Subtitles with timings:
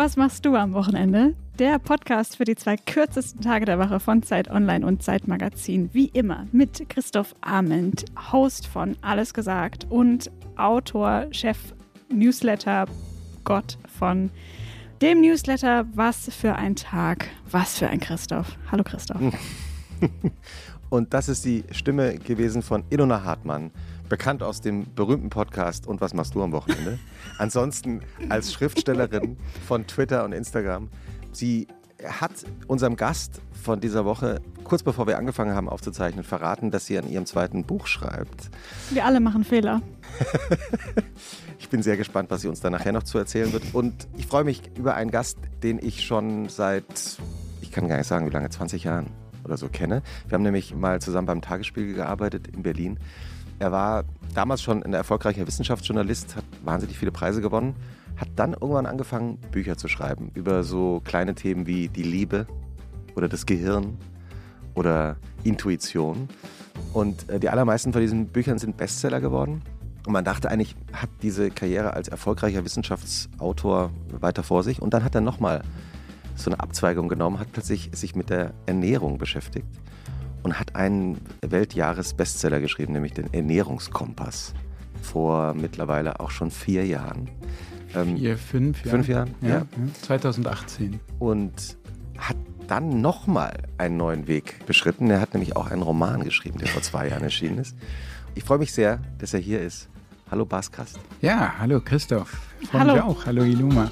[0.00, 1.34] was machst du am Wochenende?
[1.58, 5.90] Der Podcast für die zwei kürzesten Tage der Woche von Zeit Online und Zeit Magazin.
[5.92, 11.58] Wie immer mit Christoph Arment, Host von Alles gesagt und Autor, Chef,
[12.10, 12.86] Newsletter,
[13.44, 14.30] Gott von
[15.02, 18.56] dem Newsletter Was für ein Tag, was für ein Christoph.
[18.72, 19.20] Hallo Christoph.
[20.88, 23.70] Und das ist die Stimme gewesen von Ilona Hartmann,
[24.10, 26.98] bekannt aus dem berühmten Podcast Und was machst du am Wochenende?
[27.38, 30.90] Ansonsten als Schriftstellerin von Twitter und Instagram.
[31.32, 31.68] Sie
[32.06, 32.32] hat
[32.66, 37.08] unserem Gast von dieser Woche, kurz bevor wir angefangen haben aufzuzeichnen, verraten, dass sie an
[37.08, 38.50] ihrem zweiten Buch schreibt.
[38.90, 39.82] Wir alle machen Fehler.
[41.58, 43.62] ich bin sehr gespannt, was sie uns da nachher noch zu erzählen wird.
[43.74, 47.18] Und ich freue mich über einen Gast, den ich schon seit,
[47.60, 49.06] ich kann gar nicht sagen, wie lange, 20 Jahren
[49.44, 50.02] oder so kenne.
[50.26, 52.98] Wir haben nämlich mal zusammen beim Tagesspiegel gearbeitet in Berlin.
[53.60, 57.76] Er war damals schon ein erfolgreicher Wissenschaftsjournalist, hat wahnsinnig viele Preise gewonnen,
[58.16, 62.46] hat dann irgendwann angefangen, Bücher zu schreiben über so kleine Themen wie die Liebe
[63.16, 63.98] oder das Gehirn
[64.74, 66.30] oder Intuition.
[66.94, 69.60] Und äh, die allermeisten von diesen Büchern sind Bestseller geworden.
[70.06, 74.80] Und man dachte eigentlich, hat diese Karriere als erfolgreicher Wissenschaftsautor weiter vor sich.
[74.80, 75.60] Und dann hat er nochmal
[76.34, 79.68] so eine Abzweigung genommen, hat plötzlich sich mit der Ernährung beschäftigt
[80.42, 84.54] und hat einen Weltjahres-Bestseller geschrieben, nämlich den Ernährungskompass.
[85.02, 87.28] Vor mittlerweile auch schon vier Jahren.
[87.94, 88.78] Ähm, vier, fünf.
[88.82, 89.48] Fünf Jahren, ja.
[89.48, 89.66] ja.
[90.02, 91.00] 2018.
[91.18, 91.76] Und
[92.18, 92.36] hat
[92.68, 95.10] dann nochmal einen neuen Weg beschritten.
[95.10, 97.76] Er hat nämlich auch einen Roman geschrieben, der vor zwei Jahren erschienen ist.
[98.34, 99.88] Ich freue mich sehr, dass er hier ist.
[100.30, 101.00] Hallo Baskast.
[101.20, 102.40] Ja, hallo Christoph.
[102.60, 103.26] Ich freue mich auch.
[103.26, 103.90] Hallo Iluma.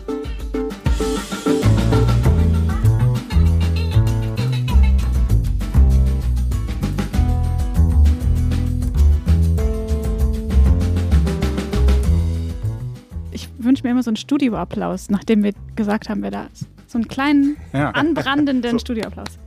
[13.89, 16.67] Mir immer so einen Studioapplaus, nachdem wir gesagt haben, wer da ist.
[16.87, 17.91] So einen kleinen, ja.
[17.91, 18.79] anbrandenden so.
[18.79, 19.39] Studioapplaus.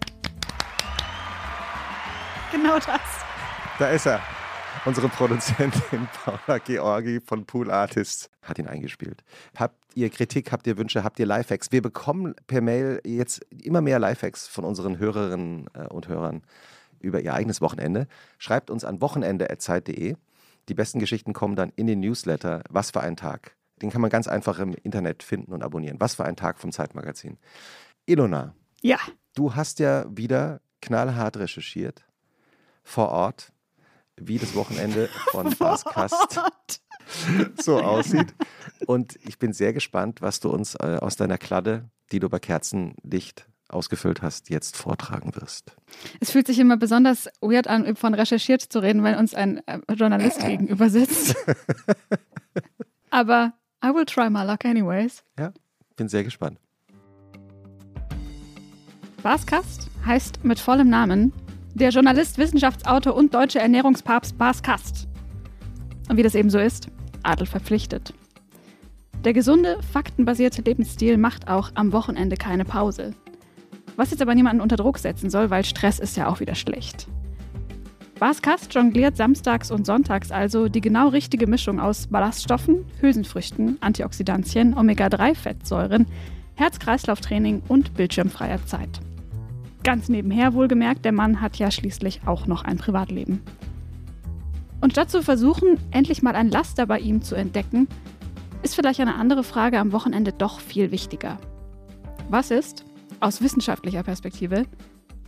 [2.52, 3.02] Genau das.
[3.78, 4.20] Da ist er.
[4.84, 9.24] Unsere Produzentin Paula Georgi von Pool Artists hat ihn eingespielt.
[9.56, 11.72] Habt ihr Kritik, habt ihr Wünsche, habt ihr Lifehacks?
[11.72, 16.42] Wir bekommen per Mail jetzt immer mehr Lifehacks von unseren Hörerinnen äh, und Hörern
[17.00, 18.08] über ihr eigenes Wochenende.
[18.40, 20.16] Schreibt uns an wochenende.zeit.de.
[20.68, 22.64] Die besten Geschichten kommen dann in den Newsletter.
[22.70, 23.56] Was für ein Tag.
[23.82, 26.00] Den kann man ganz einfach im Internet finden und abonnieren.
[26.00, 27.38] Was für ein Tag vom Zeitmagazin.
[28.06, 28.56] Ilona.
[28.82, 28.98] Ja.
[29.36, 32.06] Du hast ja wieder knallhart recherchiert
[32.84, 33.54] vor Ort,
[34.18, 36.42] wie das Wochenende von Baskast
[37.62, 38.34] so aussieht.
[38.86, 42.40] Und ich bin sehr gespannt, was du uns äh, aus deiner Kladde, die du bei
[42.40, 45.76] Kerzenlicht ausgefüllt hast, jetzt vortragen wirst.
[46.20, 49.80] Es fühlt sich immer besonders weird an, von recherchiert zu reden, wenn uns ein äh,
[49.94, 51.36] Journalist gegenüber sitzt.
[53.10, 53.54] Aber
[53.84, 55.24] I will try my luck anyways.
[55.40, 55.52] Ja,
[55.96, 56.60] bin sehr gespannt.
[59.24, 61.34] Baskast heißt mit vollem Namen
[61.74, 65.08] der Journalist, Wissenschaftsautor und deutsche Ernährungspapst Bas Kast.
[66.10, 66.88] Und wie das eben so ist,
[67.24, 68.14] Adel verpflichtet.
[69.24, 73.14] Der gesunde, faktenbasierte Lebensstil macht auch am Wochenende keine Pause.
[73.96, 77.08] Was jetzt aber niemanden unter Druck setzen soll, weil Stress ist ja auch wieder schlecht.
[78.22, 84.78] Bas Kast jongliert samstags und sonntags also die genau richtige Mischung aus Ballaststoffen, Hülsenfrüchten, Antioxidantien,
[84.78, 86.06] Omega-3-Fettsäuren,
[86.54, 89.00] Herz-Kreislauf-Training und bildschirmfreier Zeit.
[89.84, 93.42] Ganz nebenher wohlgemerkt, der Mann hat ja schließlich auch noch ein Privatleben.
[94.82, 97.88] Und statt zu versuchen, endlich mal ein Laster bei ihm zu entdecken,
[98.62, 101.40] ist vielleicht eine andere Frage am Wochenende doch viel wichtiger.
[102.30, 102.86] Was ist,
[103.20, 104.68] aus wissenschaftlicher Perspektive,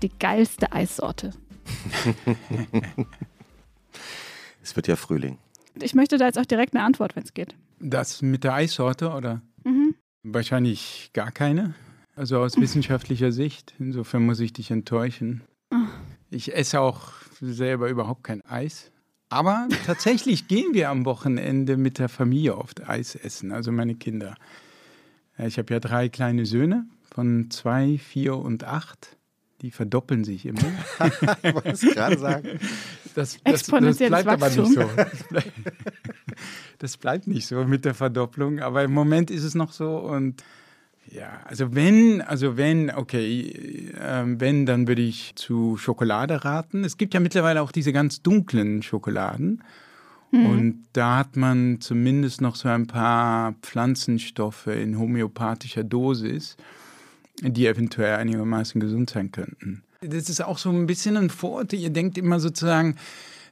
[0.04, 1.32] die geilste Eissorte?
[4.62, 5.38] Es wird ja Frühling.
[5.82, 7.56] Ich möchte da jetzt auch direkt eine Antwort, wenn es geht.
[7.80, 9.42] Das mit der Eissorte oder?
[9.64, 9.96] Mhm.
[10.24, 11.74] Wahrscheinlich gar keine.
[12.16, 13.74] Also aus wissenschaftlicher Sicht.
[13.80, 15.42] Insofern muss ich dich enttäuschen.
[15.72, 15.78] Oh.
[16.30, 17.12] Ich esse auch
[17.42, 18.92] selber überhaupt kein Eis.
[19.30, 24.36] Aber tatsächlich gehen wir am Wochenende mit der Familie oft Eis essen, also meine Kinder.
[25.40, 29.18] Ich habe ja drei kleine Söhne von zwei, vier und acht
[29.64, 30.60] die verdoppeln sich immer.
[31.42, 32.60] ich wollte es gerade sagen.
[33.16, 34.90] Das, das, das bleibt aber nicht so.
[34.96, 35.54] Das bleibt,
[36.80, 40.44] das bleibt nicht so mit der Verdopplung, aber im Moment ist es noch so und
[41.10, 46.84] ja, also wenn, also wenn, okay, äh, wenn, dann würde ich zu Schokolade raten.
[46.84, 49.64] Es gibt ja mittlerweile auch diese ganz dunklen Schokoladen.
[50.32, 50.46] Mhm.
[50.46, 56.58] Und da hat man zumindest noch so ein paar Pflanzenstoffe in homöopathischer Dosis
[57.42, 59.84] die eventuell einigermaßen gesund sein könnten.
[60.02, 61.80] Das ist auch so ein bisschen ein Vorurteil.
[61.80, 62.98] Ihr denkt immer sozusagen,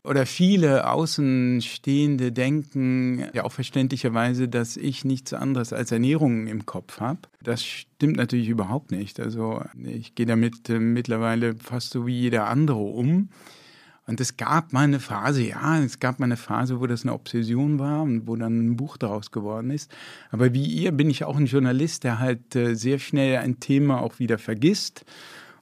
[0.03, 6.99] oder viele Außenstehende denken ja auch verständlicherweise, dass ich nichts anderes als Ernährung im Kopf
[6.99, 7.19] habe.
[7.43, 9.19] Das stimmt natürlich überhaupt nicht.
[9.19, 13.29] Also ich gehe damit äh, mittlerweile fast so wie jeder andere um.
[14.07, 17.13] Und es gab mal eine Phase, ja, es gab mal eine Phase, wo das eine
[17.13, 19.91] Obsession war und wo dann ein Buch daraus geworden ist.
[20.31, 24.01] Aber wie ihr bin ich auch ein Journalist, der halt äh, sehr schnell ein Thema
[24.01, 25.05] auch wieder vergisst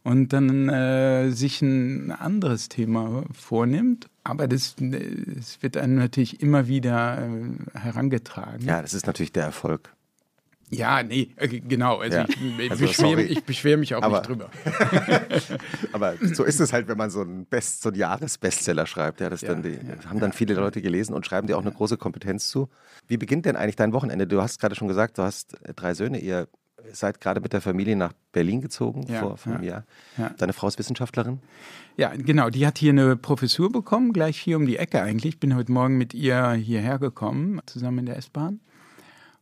[0.03, 4.07] und dann äh, sich ein anderes Thema vornimmt.
[4.23, 8.65] Aber das, das wird einem natürlich immer wieder äh, herangetragen.
[8.65, 9.93] Ja, das ist natürlich der Erfolg.
[10.69, 11.97] Ja, nee, äh, genau.
[11.97, 12.25] Also ja.
[12.59, 14.49] ich, also, beschwere, ich beschwere mich auch aber, nicht drüber.
[15.93, 19.19] aber so ist es halt, wenn man so einen, Best, so einen Jahresbestseller schreibt.
[19.19, 21.71] Ja, das ja, dann die, haben dann viele Leute gelesen und schreiben dir auch eine
[21.71, 22.69] große Kompetenz zu.
[23.07, 24.27] Wie beginnt denn eigentlich dein Wochenende?
[24.27, 26.19] Du hast gerade schon gesagt, du hast drei Söhne.
[26.19, 26.47] Ihr
[26.91, 29.85] seid gerade mit der Familie nach Berlin gezogen ja, vor, vor einem Jahr.
[30.17, 30.29] Ja.
[30.37, 31.39] Deine Frau ist Wissenschaftlerin?
[31.97, 32.49] Ja, genau.
[32.49, 35.35] Die hat hier eine Professur bekommen, gleich hier um die Ecke eigentlich.
[35.35, 38.59] Ich bin heute Morgen mit ihr hierher gekommen, zusammen in der S-Bahn.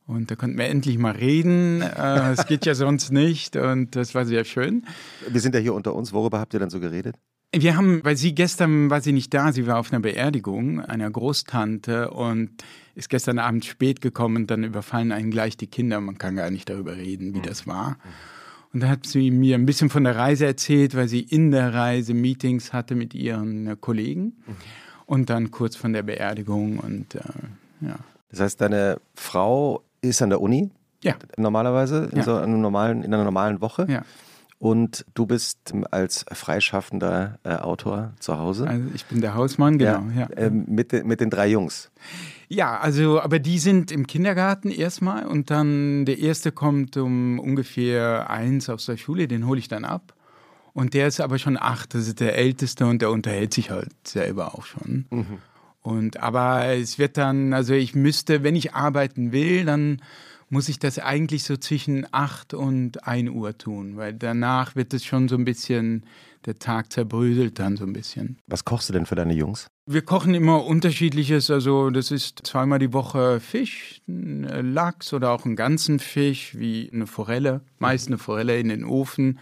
[0.08, 1.82] Und da konnten wir endlich mal reden.
[1.82, 4.86] Äh, es geht ja sonst nicht und das war sehr schön.
[5.30, 6.14] Wir sind ja hier unter uns.
[6.14, 7.18] Worüber habt ihr dann so geredet?
[7.54, 11.10] Wir haben, weil sie gestern war sie nicht da, sie war auf einer Beerdigung einer
[11.10, 12.52] Großtante und
[12.96, 16.00] ist gestern Abend spät gekommen und dann überfallen einen gleich die Kinder.
[16.00, 17.44] Man kann gar nicht darüber reden, wie mhm.
[17.44, 17.98] das war.
[18.74, 21.74] Und da hat sie mir ein bisschen von der Reise erzählt, weil sie in der
[21.74, 24.56] Reise Meetings hatte mit ihren Kollegen mhm.
[25.06, 27.22] und dann kurz von der Beerdigung und äh,
[27.82, 27.96] ja.
[28.30, 30.72] Das heißt, deine Frau ist an der Uni.
[31.04, 31.16] Ja.
[31.38, 32.24] Normalerweise, in, ja.
[32.24, 33.86] so einem normalen, in einer normalen Woche.
[33.90, 34.04] Ja.
[34.60, 38.68] Und du bist als freischaffender äh, Autor zu Hause.
[38.68, 40.04] Also ich bin der Hausmann, genau.
[40.16, 40.30] Ja, ja.
[40.36, 41.92] Äh, mit, mit den drei Jungs.
[42.50, 48.32] Ja, also, aber die sind im Kindergarten erstmal und dann der erste kommt um ungefähr
[48.32, 50.16] eins aus der Schule, den hole ich dann ab.
[50.74, 53.92] Und der ist aber schon acht, das ist der Älteste und der unterhält sich halt
[54.08, 55.06] selber auch schon.
[55.10, 55.38] Mhm.
[55.82, 60.02] Und aber es wird dann, also ich müsste, wenn ich arbeiten will, dann
[60.50, 65.04] muss ich das eigentlich so zwischen 8 und 1 Uhr tun, weil danach wird es
[65.04, 66.06] schon so ein bisschen,
[66.46, 68.38] der Tag zerbröselt dann so ein bisschen.
[68.48, 69.68] Was kochst du denn für deine Jungs?
[69.86, 75.56] Wir kochen immer unterschiedliches, also das ist zweimal die Woche Fisch, Lachs oder auch einen
[75.56, 79.40] ganzen Fisch, wie eine Forelle, meist eine Forelle in den Ofen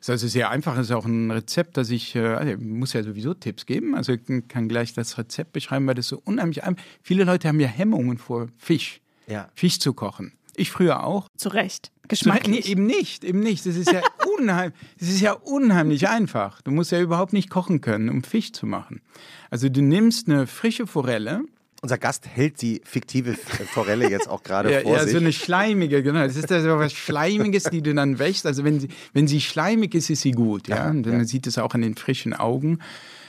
[0.00, 2.92] ist also sehr einfach, es ist auch ein Rezept, das ich, äh, also ich muss
[2.92, 6.64] ja sowieso Tipps geben, also ich kann gleich das Rezept beschreiben, weil das so unheimlich
[6.64, 9.48] einfach Viele Leute haben ja Hemmungen vor Fisch, ja.
[9.54, 10.32] Fisch zu kochen.
[10.56, 11.28] Ich früher auch.
[11.36, 11.92] Zu Recht.
[12.08, 12.64] Geschmacklich.
[12.64, 13.66] Nee, eben nicht, eben nicht.
[13.66, 14.00] Das ist ja
[14.38, 16.62] unheimlich, das ist ja unheimlich einfach.
[16.62, 19.02] Du musst ja überhaupt nicht kochen können, um Fisch zu machen.
[19.50, 21.42] Also du nimmst eine frische Forelle,
[21.82, 25.12] unser Gast hält die fiktive Forelle jetzt auch gerade ja, vor ja, sich.
[25.12, 26.20] Ja, so eine schleimige, genau.
[26.26, 28.46] Das ist so was Schleimiges, die du dann wächst.
[28.46, 30.68] Also wenn sie, wenn sie schleimig ist, ist sie gut.
[30.68, 31.24] Ja, ja und man ja.
[31.24, 32.78] sieht es auch an den frischen Augen.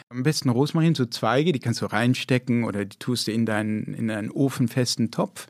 [0.10, 3.94] Am besten Rosmarin, so Zweige, die kannst du reinstecken oder die tust du in deinen,
[3.94, 5.48] in deinen ofenfesten Topf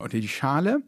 [0.00, 0.82] oder die Schale.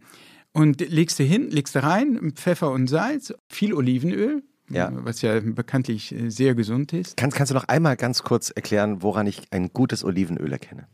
[0.53, 4.91] Und legst du hin, legst du rein, Pfeffer und Salz, viel Olivenöl, ja.
[4.93, 7.17] was ja bekanntlich sehr gesund ist.
[7.17, 10.87] Kannst, kannst du noch einmal ganz kurz erklären, woran ich ein gutes Olivenöl erkenne?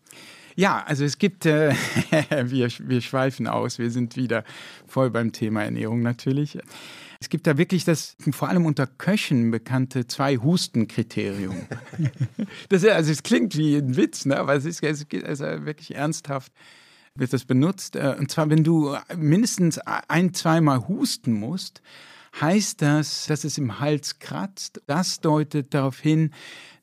[0.56, 1.72] Ja, also es gibt, äh,
[2.44, 4.44] wir, wir schweifen aus, wir sind wieder
[4.86, 6.58] voll beim Thema Ernährung natürlich.
[7.20, 11.66] Es gibt da wirklich das vor allem unter Köchen bekannte Zwei-Husten-Kriterium.
[12.70, 14.38] das, also es klingt wie ein Witz, ne?
[14.38, 16.52] aber es ist, es ist also wirklich ernsthaft
[17.14, 17.96] wird das benutzt.
[17.96, 21.82] Äh, und zwar, wenn du mindestens ein, zweimal husten musst,
[22.38, 24.82] heißt das, dass es im Hals kratzt.
[24.86, 26.32] Das deutet darauf hin,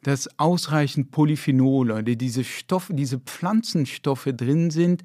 [0.08, 5.04] dass ausreichend Polyphenole, diese Stoffe, diese Pflanzenstoffe drin sind,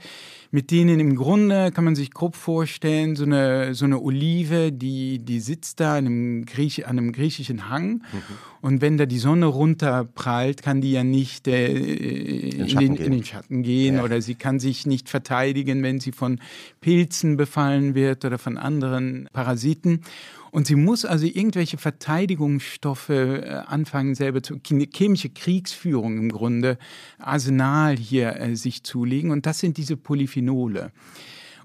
[0.52, 5.18] mit denen im Grunde kann man sich grob vorstellen, so eine, so eine Olive, die,
[5.18, 7.94] die sitzt da an einem, Griech, an einem griechischen Hang.
[7.94, 8.22] Mhm.
[8.60, 13.24] Und wenn da die Sonne runterprallt, kann die ja nicht äh, in, den, in, den,
[13.24, 14.04] Schatten gehen ja.
[14.04, 16.38] oder sie kann sich nicht verteidigen, wenn sie von
[16.80, 20.02] Pilzen befallen wird oder von anderen Parasiten.
[20.52, 26.76] Und sie muss also irgendwelche Verteidigungsstoffe äh, anfangen, selber zu, chemische Kriegsführung im Grunde,
[27.18, 29.30] Arsenal hier äh, sich zulegen.
[29.30, 30.92] Und das sind diese Polyphenole.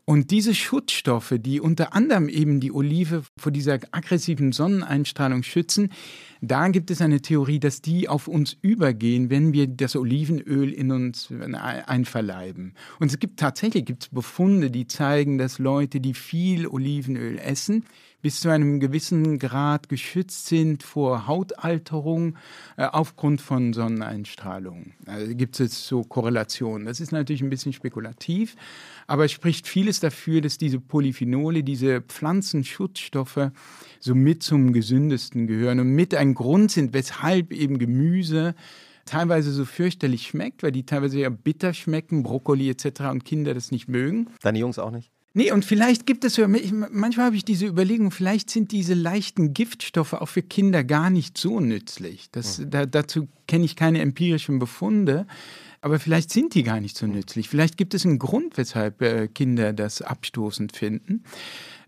[0.05, 5.91] Und diese Schutzstoffe, die unter anderem eben die Olive vor dieser aggressiven Sonneneinstrahlung schützen,
[6.39, 10.91] da gibt es eine Theorie, dass die auf uns übergehen, wenn wir das Olivenöl in
[10.93, 12.73] uns einverleiben.
[13.01, 17.83] Und es gibt tatsächlich gibt's Befunde, die zeigen, dass Leute, die viel Olivenöl essen,
[18.21, 22.35] bis zu einem gewissen Grad geschützt sind vor Hautalterung
[22.75, 24.93] äh, aufgrund von Sonneneinstrahlung.
[25.05, 26.87] Also gibt es so Korrelationen.
[26.87, 28.55] Das ist natürlich ein bisschen spekulativ,
[29.05, 33.51] aber es spricht vieles dafür, dass diese Polyphenole, diese Pflanzenschutzstoffe
[33.99, 38.55] so mit zum gesündesten gehören und mit ein Grund sind, weshalb eben Gemüse
[39.05, 43.01] teilweise so fürchterlich schmeckt, weil die teilweise ja bitter schmecken, Brokkoli etc.
[43.11, 44.27] und Kinder das nicht mögen.
[44.41, 45.11] Deine Jungs auch nicht?
[45.33, 49.53] Nee, und vielleicht gibt es ja, manchmal habe ich diese Überlegung, vielleicht sind diese leichten
[49.53, 52.31] Giftstoffe auch für Kinder gar nicht so nützlich.
[52.31, 52.69] Das, mhm.
[52.71, 55.27] da, dazu kenne ich keine empirischen Befunde,
[55.81, 57.49] aber vielleicht sind die gar nicht so nützlich.
[57.49, 61.23] Vielleicht gibt es einen Grund, weshalb äh, Kinder das abstoßend finden.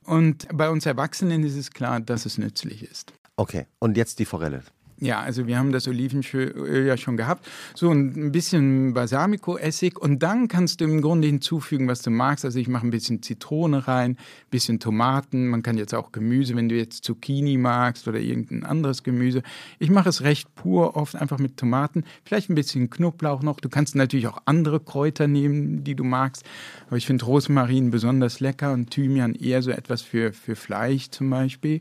[0.04, 3.14] Und bei uns Erwachsenen ist es klar, dass es nützlich ist.
[3.36, 4.64] Okay, und jetzt die Forelle.
[5.02, 7.48] Ja, also wir haben das Olivenöl ja schon gehabt.
[7.74, 12.44] So ein bisschen Balsamico-Essig und dann kannst du im Grunde hinzufügen, was du magst.
[12.44, 14.18] Also ich mache ein bisschen Zitrone rein, ein
[14.52, 15.48] bisschen Tomaten.
[15.48, 19.42] Man kann jetzt auch Gemüse, wenn du jetzt Zucchini magst oder irgendein anderes Gemüse.
[19.80, 22.04] Ich mache es recht pur, oft einfach mit Tomaten.
[22.26, 23.62] Vielleicht ein bisschen Knoblauch noch.
[23.62, 26.44] Du kannst natürlich auch andere Kräuter nehmen, die du magst.
[26.88, 31.30] Aber ich finde Rosmarin besonders lecker und Thymian eher so etwas für, für Fleisch zum
[31.30, 31.80] Beispiel.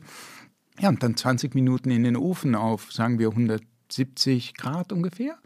[0.79, 5.37] Ja, und dann 20 Minuten in den Ofen auf, sagen wir 170 Grad ungefähr,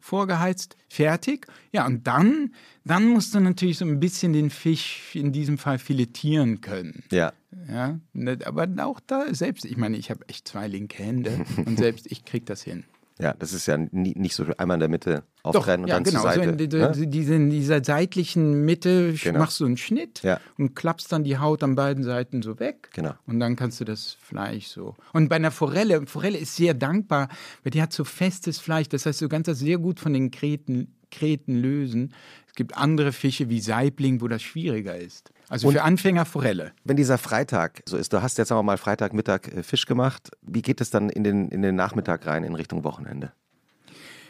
[0.00, 1.46] vorgeheizt, fertig.
[1.72, 2.54] Ja, und dann,
[2.84, 7.04] dann musst du natürlich so ein bisschen den Fisch in diesem Fall filetieren können.
[7.10, 7.32] Ja.
[7.66, 11.78] Ja, ne, aber auch da selbst, ich meine, ich habe echt zwei linke Hände und
[11.78, 12.84] selbst ich kriege das hin.
[13.20, 16.04] Ja, das ist ja nie, nicht so einmal in der Mitte auftrennen Doch, und dann
[16.04, 16.20] genau.
[16.20, 16.44] zur Seite.
[16.70, 17.06] So in, ne?
[17.08, 19.40] diese, in dieser seitlichen Mitte genau.
[19.40, 20.40] machst du einen Schnitt ja.
[20.56, 22.90] und klappst dann die Haut an beiden Seiten so weg.
[22.92, 23.14] Genau.
[23.26, 24.94] Und dann kannst du das Fleisch so.
[25.12, 27.28] Und bei einer Forelle, Forelle ist sehr dankbar,
[27.64, 28.88] weil die hat so festes Fleisch.
[28.88, 32.14] Das heißt, du kannst das sehr gut von den Kreten, Kreten lösen.
[32.46, 35.32] Es gibt andere Fische wie Saibling, wo das schwieriger ist.
[35.48, 36.72] Also und für Anfänger Forelle.
[36.84, 40.30] Wenn dieser Freitag so ist, du hast jetzt sagen wir mal Freitagmittag äh, Fisch gemacht,
[40.42, 43.32] wie geht es dann in den, in den Nachmittag rein in Richtung Wochenende?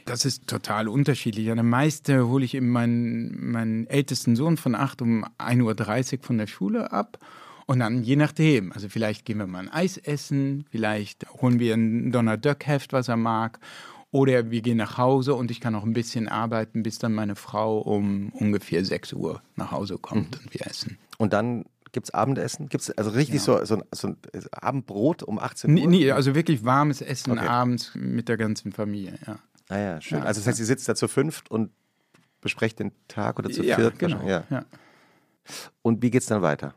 [0.04, 1.50] Das ist total unterschiedlich.
[1.50, 6.38] An meiste hole ich eben meinen, meinen ältesten Sohn von 8 um 1.30 Uhr von
[6.38, 7.18] der Schule ab.
[7.66, 11.74] Und dann je nachdem, also vielleicht gehen wir mal ein Eis essen, vielleicht holen wir
[11.74, 13.58] ein Donner Duck Heft, was er mag.
[14.10, 17.36] Oder wir gehen nach Hause und ich kann auch ein bisschen arbeiten, bis dann meine
[17.36, 20.44] Frau um ungefähr 6 Uhr nach Hause kommt mhm.
[20.44, 20.98] und wir essen.
[21.18, 22.68] Und dann gibt es Abendessen?
[22.68, 23.40] Gibt es also richtig ja.
[23.40, 24.16] so, so, so, ein
[24.52, 25.86] Abendbrot um 18 Uhr?
[25.88, 27.46] Nee, also wirklich warmes Essen okay.
[27.46, 29.38] abends mit der ganzen Familie, ja.
[29.68, 30.18] Ah ja, schön.
[30.20, 31.70] Ja, also das heißt, ihr sitzt da zu fünft und
[32.40, 33.98] besprecht den Tag oder zu ja, viert?
[33.98, 34.26] Genau.
[34.26, 34.44] Ja.
[34.48, 34.64] ja.
[35.82, 36.74] Und wie geht es dann weiter?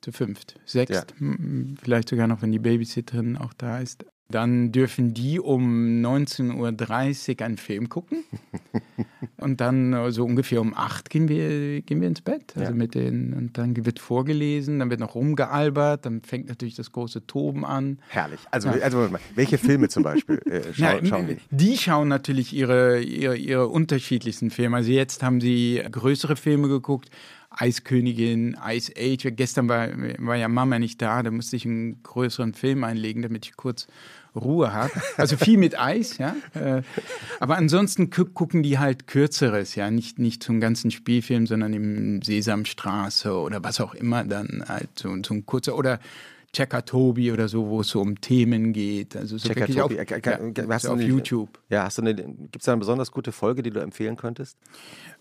[0.00, 1.14] Zu fünft, sechst,
[1.80, 4.04] vielleicht sogar noch, wenn die Babysitterin auch da ist.
[4.30, 8.24] Dann dürfen die um 19.30 Uhr einen Film gucken.
[9.38, 12.52] und dann so also ungefähr um 8 gehen wir, gehen wir ins Bett.
[12.54, 12.76] Also ja.
[12.76, 17.26] mit den, und dann wird vorgelesen, dann wird noch rumgealbert, dann fängt natürlich das große
[17.26, 18.00] Toben an.
[18.08, 18.40] Herrlich.
[18.50, 18.82] Also, ja.
[18.82, 21.38] also welche Filme zum Beispiel äh, schau, ja, schauen die?
[21.50, 24.76] Die schauen natürlich ihre, ihre, ihre unterschiedlichsten Filme.
[24.76, 27.08] Also jetzt haben sie größere Filme geguckt.
[27.50, 29.34] Eiskönigin, Ice Age.
[29.34, 33.46] Gestern war, war ja Mama nicht da, da musste ich einen größeren Film einlegen, damit
[33.46, 33.86] ich kurz
[34.34, 34.90] Ruhe hat.
[35.16, 36.36] Also viel mit Eis, ja.
[36.54, 36.82] Äh,
[37.40, 39.90] aber ansonsten gucken die halt Kürzeres, ja.
[39.90, 45.14] Nicht, nicht zum ganzen Spielfilm, sondern im Sesamstraße oder was auch immer dann halt so,
[45.24, 45.98] so ein kurzer oder
[46.52, 49.14] Checker Tobi oder so, wo es so um Themen geht.
[49.16, 51.58] Also so Checker Tobi, auf, äh, ja, hast so auf YouTube.
[51.68, 54.56] Ja, hast du eine, gibt es da eine besonders gute Folge, die du empfehlen könntest?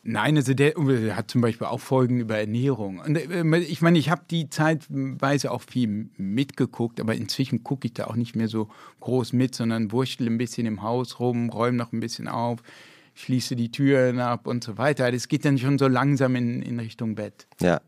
[0.04, 3.00] Nein, also der, der hat zum Beispiel auch Folgen über Ernährung.
[3.00, 7.94] Und äh, ich meine, ich habe die zeitweise auch viel mitgeguckt, aber inzwischen gucke ich
[7.94, 8.70] da auch nicht mehr so
[9.02, 12.62] groß mit, sondern wurschtel ein bisschen im Haus rum, räume noch ein bisschen auf
[13.18, 15.12] schließe die Türen ab und so weiter.
[15.12, 17.48] Das geht dann schon so langsam in, in Richtung Bett.
[17.60, 17.82] Ja.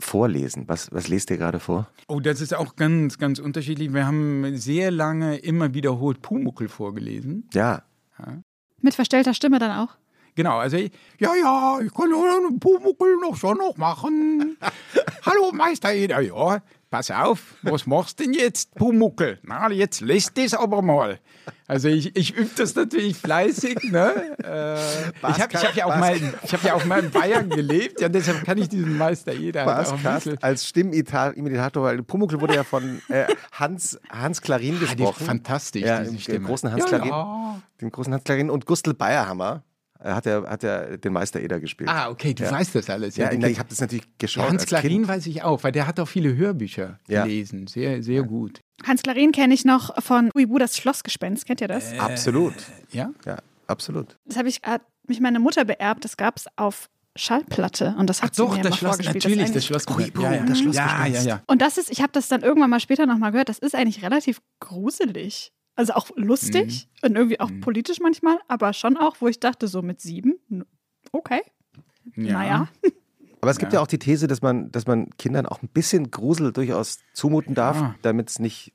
[0.00, 1.88] Vorlesen, was, was lest ihr gerade vor?
[2.08, 3.92] Oh, das ist auch ganz, ganz unterschiedlich.
[3.92, 7.48] Wir haben sehr lange immer wiederholt Pumuckel vorgelesen.
[7.52, 7.82] Ja.
[8.18, 8.42] ja.
[8.80, 9.96] Mit verstellter Stimme dann auch?
[10.34, 12.10] Genau, also ja, ja, ich kann
[12.58, 14.56] Pumuckel noch schon noch machen.
[15.26, 19.38] Hallo Meister Eder, ja, pass auf, was machst du denn jetzt, Pumuckel?
[19.42, 21.20] Na, jetzt lässt es aber mal.
[21.66, 23.92] Also ich, ich übe das natürlich fleißig.
[23.92, 24.36] Ne?
[24.42, 24.74] Äh,
[25.30, 26.20] ich habe hab ja, auch mal,
[26.50, 30.42] hab ja auch mal in Bayern gelebt, ja, deshalb kann ich diesen Meister jeder halt
[30.42, 35.24] als Stimmimitator, weil Pumuckl wurde ja von äh, Hans, Hans Klarin ah, gesprochen.
[35.24, 36.46] fantastisch, ja, diese Stimme.
[36.46, 37.62] Großen Hans ja, Klarin, ja.
[37.80, 39.62] Den großen Hans Klarin und Gustl Bayerhammer
[40.02, 41.90] hat er, hat er den Meister Eder gespielt.
[41.90, 42.50] Ah, okay, du ja.
[42.50, 43.16] weißt das alles.
[43.16, 44.48] Ja, ja ich habe das natürlich geschaut.
[44.48, 47.66] Hans Klarin weiß ich auch, weil der hat auch viele Hörbücher gelesen.
[47.66, 48.60] Sehr, sehr gut.
[48.86, 51.46] Hans Klarin kenne ich noch von Uibu, das Schlossgespenst.
[51.46, 51.92] Kennt ihr das?
[51.92, 52.54] Äh, absolut.
[52.92, 53.10] Ja?
[53.26, 54.16] Ja, absolut.
[54.24, 56.04] Das habe ich, hat mich meine Mutter beerbt.
[56.04, 59.52] Das gab es auf Schallplatte und das hat Ach doch, mir das Schloss, natürlich, das,
[59.52, 60.22] das Schlossgespenst.
[60.22, 60.44] Ja, ja.
[60.44, 61.16] Das Schlossgespenst.
[61.16, 61.42] Ja, ja, ja.
[61.46, 64.02] Und das ist, ich habe das dann irgendwann mal später nochmal gehört, das ist eigentlich
[64.04, 65.52] relativ gruselig.
[65.80, 67.08] Also auch lustig mhm.
[67.08, 67.60] und irgendwie auch mhm.
[67.62, 70.38] politisch manchmal, aber schon auch, wo ich dachte, so mit sieben,
[71.10, 71.40] okay.
[72.16, 72.32] Ja.
[72.34, 72.68] Naja.
[73.40, 73.78] Aber es gibt ja.
[73.78, 77.54] ja auch die These, dass man, dass man Kindern auch ein bisschen Grusel durchaus zumuten
[77.54, 77.94] darf, ja.
[78.02, 78.74] damit es nicht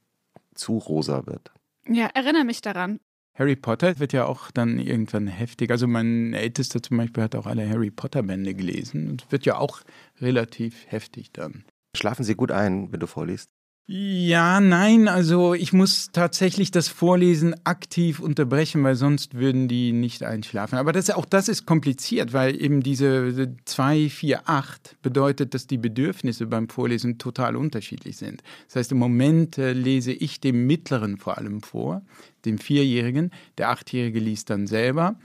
[0.55, 1.51] zu rosa wird.
[1.87, 2.99] Ja, erinnere mich daran.
[3.35, 5.69] Harry Potter wird ja auch dann irgendwann heftig.
[5.69, 9.11] Also mein Ältester zum Beispiel hat auch alle Harry Potter Bände gelesen.
[9.11, 9.81] Und wird ja auch
[10.19, 11.65] relativ heftig dann.
[11.95, 13.51] Schlafen Sie gut ein, wenn du vorliest?
[13.87, 20.23] Ja, nein, also ich muss tatsächlich das Vorlesen aktiv unterbrechen, weil sonst würden die nicht
[20.23, 20.79] einschlafen.
[20.79, 25.77] Aber das, auch das ist kompliziert, weil eben diese 2, 4, 8 bedeutet, dass die
[25.77, 28.41] Bedürfnisse beim Vorlesen total unterschiedlich sind.
[28.65, 32.01] Das heißt, im Moment äh, lese ich dem Mittleren vor allem vor,
[32.43, 33.29] dem Vierjährigen.
[33.59, 35.15] Der Achtjährige liest dann selber.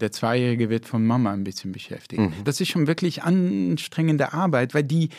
[0.00, 2.20] Der Zweijährige wird von Mama ein bisschen beschäftigt.
[2.20, 2.32] Mhm.
[2.44, 5.10] Das ist schon wirklich anstrengende Arbeit, weil die,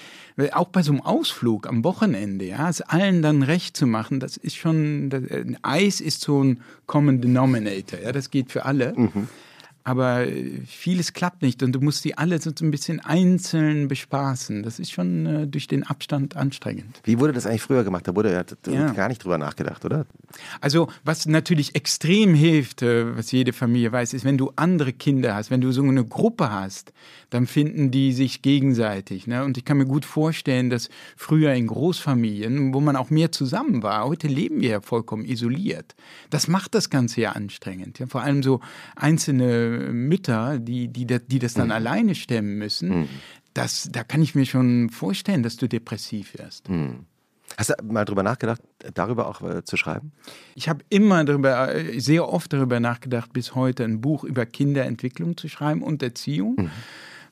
[0.52, 4.38] auch bei so einem Ausflug am Wochenende, ja, es allen dann recht zu machen, das
[4.38, 5.24] ist schon, das,
[5.62, 8.94] Eis ist so ein Common Denominator, ja, das geht für alle.
[8.96, 9.28] Mhm
[9.88, 10.26] aber
[10.66, 14.62] vieles klappt nicht und du musst die alle so ein bisschen einzeln bespaßen.
[14.64, 17.00] Das ist schon äh, durch den Abstand anstrengend.
[17.06, 18.06] Wie wurde das eigentlich früher gemacht?
[18.06, 18.92] Da wurde ja, ja.
[18.92, 20.06] gar nicht drüber nachgedacht, oder?
[20.60, 25.36] Also, was natürlich extrem hilft, äh, was jede Familie weiß, ist, wenn du andere Kinder
[25.36, 26.92] hast, wenn du so eine Gruppe hast,
[27.30, 29.26] dann finden die sich gegenseitig.
[29.26, 29.46] Ne?
[29.46, 33.84] Und ich kann mir gut vorstellen, dass früher in Großfamilien, wo man auch mehr zusammen
[33.84, 35.96] war, heute leben wir ja vollkommen isoliert.
[36.30, 38.00] Das macht das Ganze ja anstrengend.
[38.00, 38.08] Ja?
[38.08, 38.60] Vor allem so
[38.98, 41.74] einzelne Mütter, die, die, die das dann mhm.
[41.74, 43.02] alleine stemmen müssen.
[43.02, 43.10] Mhm.
[43.54, 46.70] Das, da kann ich mir schon vorstellen, dass du depressiv wirst.
[46.70, 47.06] Mhm.
[47.58, 48.62] Hast du mal darüber nachgedacht,
[48.94, 50.12] darüber auch äh, zu schreiben?
[50.56, 55.38] Ich habe immer darüber, äh, sehr oft darüber nachgedacht, bis heute ein Buch über Kinderentwicklung
[55.38, 56.56] zu schreiben und Erziehung.
[56.58, 56.72] Mhm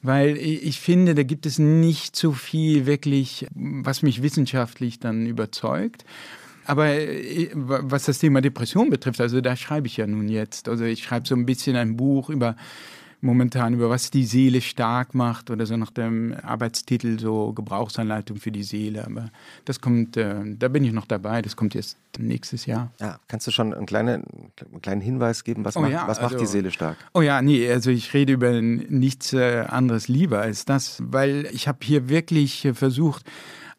[0.06, 6.06] weil ich finde, da gibt es nicht so viel wirklich, was mich wissenschaftlich dann überzeugt.
[6.66, 10.68] Aber äh, was das Thema Depression betrifft, also da schreibe ich ja nun jetzt.
[10.70, 12.56] Also ich schreibe so ein bisschen ein Buch über
[13.26, 18.52] momentan über was die Seele stark macht oder so nach dem Arbeitstitel so Gebrauchsanleitung für
[18.52, 19.06] die Seele.
[19.06, 19.32] Aber
[19.66, 22.92] das kommt, äh, da bin ich noch dabei, das kommt jetzt nächstes Jahr.
[23.00, 24.24] Ja, kannst du schon einen kleinen,
[24.72, 26.98] einen kleinen Hinweis geben, was, oh, macht, ja, was macht die also Seele stark?
[27.14, 31.68] Oh ja, nee, also ich rede über nichts äh, anderes lieber als das, weil ich
[31.68, 33.26] habe hier wirklich versucht,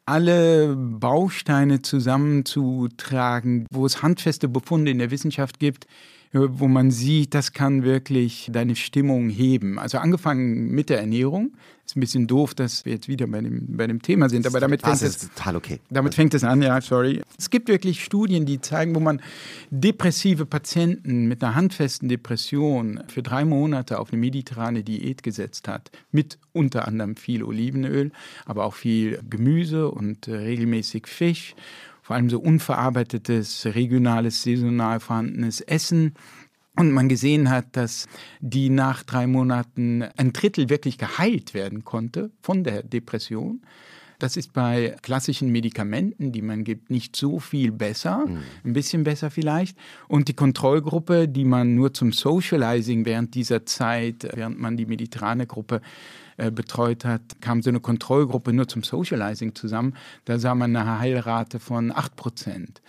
[0.07, 5.87] alle Bausteine zusammenzutragen, wo es handfeste Befunde in der Wissenschaft gibt,
[6.33, 9.79] wo man sieht, das kann wirklich deine Stimmung heben.
[9.79, 11.53] Also angefangen mit der Ernährung.
[11.97, 14.61] Ist ein bisschen doof, dass wir jetzt wieder bei dem, bei dem Thema sind, aber
[14.61, 15.81] damit fängt es total okay.
[15.89, 17.23] Damit fängt es an, ja, sorry.
[17.39, 19.23] Es gibt wirklich Studien, die zeigen, wo man
[19.71, 25.91] depressive Patienten mit einer handfesten Depression für drei Monate auf eine mediterrane Diät gesetzt hat,
[26.13, 28.13] mit unter anderem viel Olivenöl,
[28.45, 31.55] aber auch viel Gemüse und äh, regelmäßig Fisch
[32.03, 36.15] vor allem so unverarbeitetes, regionales, saisonal vorhandenes Essen.
[36.79, 38.07] Und man gesehen hat, dass
[38.41, 43.63] die nach drei Monaten ein Drittel wirklich geheilt werden konnte von der Depression.
[44.19, 48.39] Das ist bei klassischen Medikamenten, die man gibt, nicht so viel besser, mhm.
[48.65, 49.77] ein bisschen besser vielleicht.
[50.09, 55.47] Und die Kontrollgruppe, die man nur zum Socializing während dieser Zeit, während man die mediterrane
[55.47, 55.83] Gruppe
[56.39, 59.95] äh, betreut hat, kam so eine Kontrollgruppe nur zum Socializing zusammen.
[60.25, 62.81] Da sah man eine Heilrate von 8 Prozent.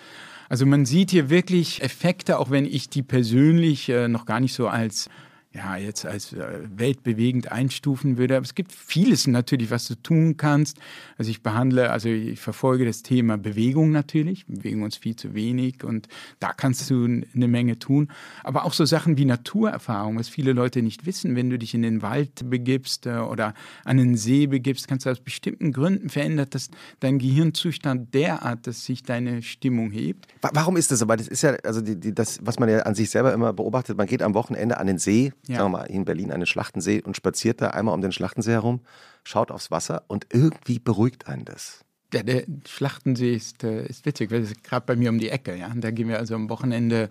[0.50, 4.54] Also man sieht hier wirklich Effekte, auch wenn ich die persönlich äh, noch gar nicht
[4.54, 5.10] so als
[5.58, 8.38] ja, jetzt als äh, weltbewegend einstufen würde.
[8.38, 10.78] Aber es gibt vieles natürlich, was du tun kannst.
[11.17, 14.48] Also ich behandle, also ich verfolge das Thema Bewegung natürlich.
[14.48, 16.08] Wir bewegen uns viel zu wenig und
[16.39, 18.10] da kannst du eine Menge tun.
[18.43, 21.36] Aber auch so Sachen wie Naturerfahrung, was viele Leute nicht wissen.
[21.36, 25.10] Wenn du dich in den Wald begibst äh, oder an einen See begibst, kannst du
[25.10, 30.28] aus bestimmten Gründen verändert das dein Gehirnzustand derart, dass sich deine Stimmung hebt.
[30.41, 31.17] Warum ist das aber?
[31.17, 33.98] Das ist ja, also die, die, das, was man ja an sich selber immer beobachtet,
[33.98, 35.58] man geht am Wochenende an den See, ja.
[35.58, 38.82] sagen wir mal, in Berlin einen Schlachtensee und spaziert da einmal um den Schlachtensee herum,
[39.24, 41.84] schaut aufs Wasser und irgendwie beruhigt einen das.
[42.14, 45.56] Ja, der Schlachtensee ist, äh, ist witzig, weil es gerade bei mir um die Ecke.
[45.56, 45.72] Ja?
[45.76, 47.10] Da gehen wir also am Wochenende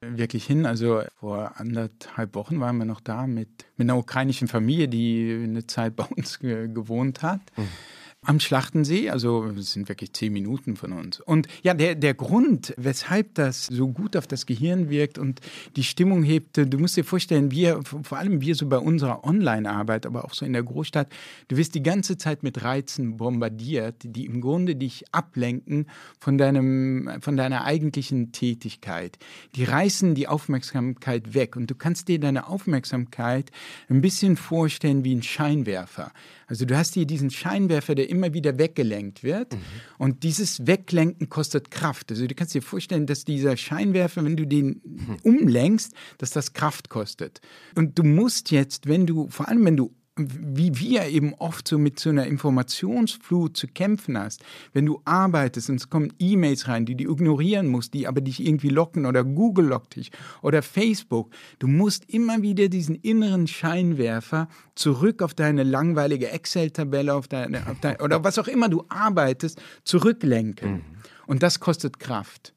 [0.00, 0.64] wirklich hin.
[0.64, 5.66] Also vor anderthalb Wochen waren wir noch da mit, mit einer ukrainischen Familie, die eine
[5.66, 7.40] Zeit bei uns gewohnt hat.
[7.56, 7.68] Mhm
[8.22, 11.20] am Schlachtensee, also es sind wirklich zehn Minuten von uns.
[11.20, 15.40] Und ja, der, der Grund, weshalb das so gut auf das Gehirn wirkt und
[15.76, 20.04] die Stimmung hebt, du musst dir vorstellen, wir, vor allem wir so bei unserer Online-Arbeit,
[20.04, 21.08] aber auch so in der Großstadt,
[21.48, 25.86] du wirst die ganze Zeit mit Reizen bombardiert, die im Grunde dich ablenken
[26.18, 29.18] von, deinem, von deiner eigentlichen Tätigkeit.
[29.54, 33.50] Die reißen die Aufmerksamkeit weg und du kannst dir deine Aufmerksamkeit
[33.88, 36.12] ein bisschen vorstellen wie ein Scheinwerfer.
[36.46, 39.52] Also du hast hier diesen Scheinwerfer, der immer wieder weggelenkt wird.
[39.54, 39.58] Mhm.
[39.98, 42.10] Und dieses Weglenken kostet Kraft.
[42.10, 45.16] Also du kannst dir vorstellen, dass dieser Scheinwerfer, wenn du den mhm.
[45.22, 47.40] umlenkst, dass das Kraft kostet.
[47.76, 49.94] Und du musst jetzt, wenn du, vor allem wenn du
[50.28, 54.44] wie wir eben oft so mit so einer Informationsflut zu kämpfen hast.
[54.72, 58.44] Wenn du arbeitest und es kommen E-Mails rein, die du ignorieren musst, die aber dich
[58.44, 60.10] irgendwie locken oder Google lockt dich
[60.42, 61.30] oder Facebook.
[61.58, 67.80] Du musst immer wieder diesen inneren Scheinwerfer zurück auf deine langweilige Excel-Tabelle auf deine, auf
[67.80, 70.72] deine, oder was auch immer du arbeitest, zurücklenken.
[70.72, 70.82] Mhm.
[71.26, 72.54] Und das kostet Kraft.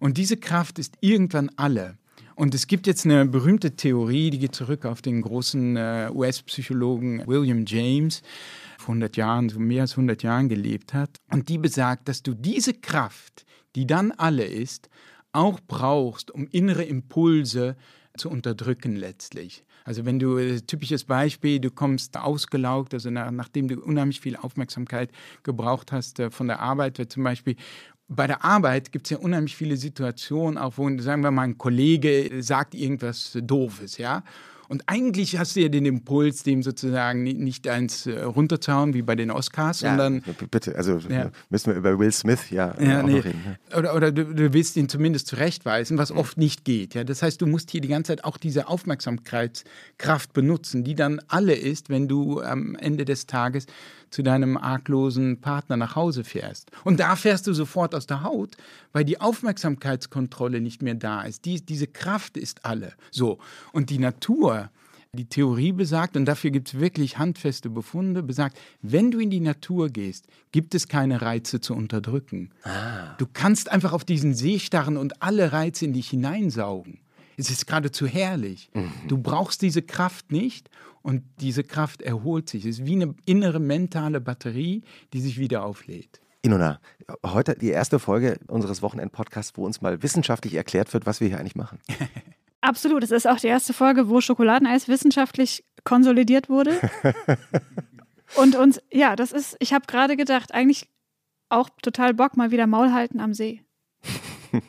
[0.00, 1.96] Und diese Kraft ist irgendwann alle.
[2.36, 7.22] Und es gibt jetzt eine berühmte Theorie, die geht zurück auf den großen äh, US-Psychologen
[7.26, 8.22] William James,
[8.78, 11.20] vor 100 Jahren, so mehr als 100 Jahren gelebt hat.
[11.30, 14.88] Und die besagt, dass du diese Kraft, die dann alle ist,
[15.32, 17.76] auch brauchst, um innere Impulse
[18.16, 19.64] zu unterdrücken letztlich.
[19.84, 24.36] Also wenn du, äh, typisches Beispiel, du kommst ausgelaugt, also nach, nachdem du unheimlich viel
[24.36, 25.10] Aufmerksamkeit
[25.42, 27.56] gebraucht hast äh, von der Arbeit, zum Beispiel
[28.08, 31.58] bei der Arbeit gibt es ja unheimlich viele Situationen, auch wo, sagen wir mal, ein
[31.58, 34.22] Kollege sagt irgendwas Doofes, ja.
[34.68, 39.14] Und eigentlich hast du ja den Impuls, dem sozusagen nicht eins äh, runterzuhauen wie bei
[39.14, 40.22] den Oscars, ja, sondern.
[40.50, 41.30] Bitte, also ja.
[41.50, 43.18] müssen wir über Will Smith ja, ja nee.
[43.18, 43.58] reden.
[43.76, 46.94] Oder, oder du, du, willst ihn zumindest zurechtweisen, was oft nicht geht.
[46.94, 47.04] Ja?
[47.04, 51.54] Das heißt, du musst hier die ganze Zeit auch diese Aufmerksamkeitskraft benutzen, die dann alle
[51.54, 53.66] ist, wenn du am Ende des Tages
[54.14, 56.70] zu deinem arglosen Partner nach Hause fährst.
[56.84, 58.56] Und da fährst du sofort aus der Haut,
[58.92, 61.44] weil die Aufmerksamkeitskontrolle nicht mehr da ist.
[61.44, 62.92] Die, diese Kraft ist alle.
[63.10, 63.38] So.
[63.72, 64.70] Und die Natur,
[65.12, 69.40] die Theorie besagt, und dafür gibt es wirklich handfeste Befunde, besagt, wenn du in die
[69.40, 72.50] Natur gehst, gibt es keine Reize zu unterdrücken.
[72.62, 73.16] Ah.
[73.18, 77.00] Du kannst einfach auf diesen See starren und alle Reize in dich hineinsaugen.
[77.36, 78.70] Es ist geradezu herrlich.
[78.74, 78.92] Mhm.
[79.08, 80.70] Du brauchst diese Kraft nicht
[81.04, 82.64] und diese Kraft erholt sich.
[82.64, 86.20] Es ist wie eine innere mentale Batterie, die sich wieder auflädt.
[86.40, 86.80] Inona,
[87.24, 91.38] heute die erste Folge unseres Wochenend-Podcasts, wo uns mal wissenschaftlich erklärt wird, was wir hier
[91.38, 91.78] eigentlich machen.
[92.62, 93.02] Absolut.
[93.02, 96.80] Es ist auch die erste Folge, wo Schokoladeneis wissenschaftlich konsolidiert wurde.
[98.36, 100.88] und uns, ja, das ist, ich habe gerade gedacht, eigentlich
[101.50, 103.62] auch total Bock, mal wieder Maul halten am See.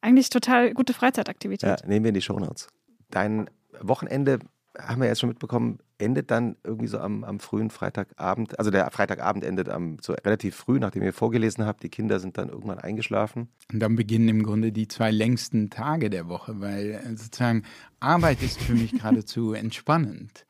[0.00, 1.80] eigentlich total gute Freizeitaktivität.
[1.80, 2.68] Ja, nehmen wir in die Shownotes.
[3.10, 4.38] Dein Wochenende
[4.78, 8.58] haben wir jetzt schon mitbekommen, endet dann irgendwie so am, am frühen Freitagabend.
[8.58, 11.82] Also der Freitagabend endet am, so relativ früh, nachdem ihr vorgelesen habt.
[11.82, 13.48] Die Kinder sind dann irgendwann eingeschlafen.
[13.72, 17.64] Und dann beginnen im Grunde die zwei längsten Tage der Woche, weil äh, sozusagen
[18.00, 20.46] Arbeit ist für mich geradezu entspannend.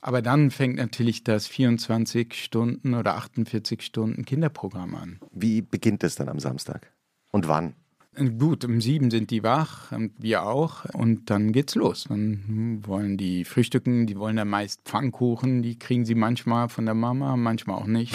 [0.00, 5.20] Aber dann fängt natürlich das 24 Stunden oder 48 Stunden Kinderprogramm an.
[5.30, 6.92] Wie beginnt es dann am Samstag?
[7.30, 7.74] Und wann?
[8.38, 10.84] Gut, um sieben sind die wach, wir auch.
[10.92, 12.04] Und dann geht's los.
[12.08, 16.94] Dann wollen die frühstücken, die wollen dann meist Pfannkuchen, die kriegen sie manchmal von der
[16.94, 18.14] Mama, manchmal auch nicht.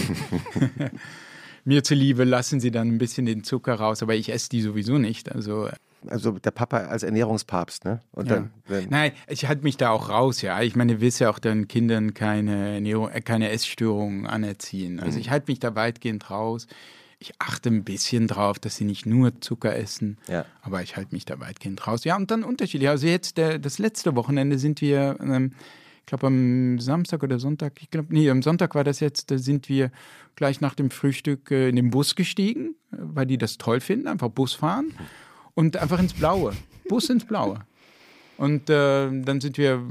[1.66, 5.00] Mir zuliebe lassen sie dann ein bisschen den Zucker raus, aber ich esse die sowieso
[5.00, 5.32] nicht.
[5.32, 5.68] Also
[6.08, 8.02] also der Papa als Ernährungspapst, ne?
[8.12, 8.48] Und ja.
[8.68, 10.62] dann, Nein, ich halte mich da auch raus, ja.
[10.62, 15.00] Ich meine, willst ja auch deinen Kindern keine, Ernährung, äh, keine Essstörungen anerziehen.
[15.00, 15.22] Also mhm.
[15.22, 16.68] ich halte mich da weitgehend raus
[17.20, 20.46] ich achte ein bisschen drauf, dass sie nicht nur Zucker essen, ja.
[20.62, 22.04] aber ich halte mich da weitgehend raus.
[22.04, 22.90] Ja, und dann unterschiedlich.
[22.90, 25.54] Also jetzt der, das letzte Wochenende sind wir, ähm,
[26.00, 29.38] ich glaube am Samstag oder Sonntag, ich glaube, nee, am Sonntag war das jetzt, da
[29.38, 29.92] sind wir
[30.36, 34.30] gleich nach dem Frühstück äh, in den Bus gestiegen, weil die das toll finden, einfach
[34.30, 34.94] Bus fahren
[35.56, 36.54] und einfach ins Blaue.
[36.88, 37.66] Bus ins Blaue.
[38.38, 39.82] Und äh, dann sind wir,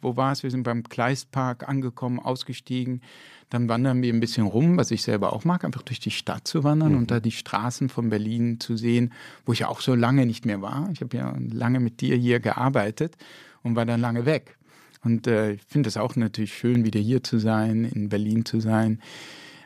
[0.00, 0.42] wo war es?
[0.42, 3.02] Wir sind beim Kleistpark angekommen, ausgestiegen.
[3.50, 6.46] Dann wandern wir ein bisschen rum, was ich selber auch mag, einfach durch die Stadt
[6.46, 6.98] zu wandern mhm.
[6.98, 9.12] und da die Straßen von Berlin zu sehen,
[9.46, 10.88] wo ich auch so lange nicht mehr war.
[10.92, 13.16] Ich habe ja lange mit dir hier gearbeitet
[13.62, 14.56] und war dann lange weg.
[15.02, 18.60] Und äh, ich finde es auch natürlich schön, wieder hier zu sein, in Berlin zu
[18.60, 19.00] sein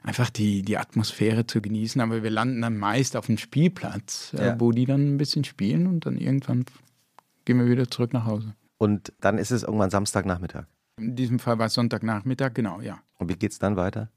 [0.03, 2.01] einfach die, die Atmosphäre zu genießen.
[2.01, 4.53] Aber wir landen dann meist auf dem Spielplatz, äh, ja.
[4.53, 6.65] äh, wo die dann ein bisschen spielen und dann irgendwann
[7.45, 8.55] gehen wir wieder zurück nach Hause.
[8.79, 10.65] Und dann ist es irgendwann Samstagnachmittag.
[10.99, 13.01] In diesem Fall war es Sonntagnachmittag, genau, ja.
[13.19, 14.11] Und wie geht es dann weiter?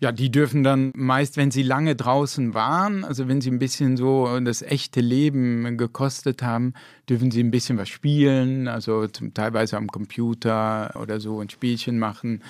[0.00, 3.96] Ja, die dürfen dann meist, wenn sie lange draußen waren, also wenn sie ein bisschen
[3.96, 6.74] so das echte Leben gekostet haben,
[7.08, 12.42] dürfen sie ein bisschen was spielen, also teilweise am Computer oder so ein Spielchen machen,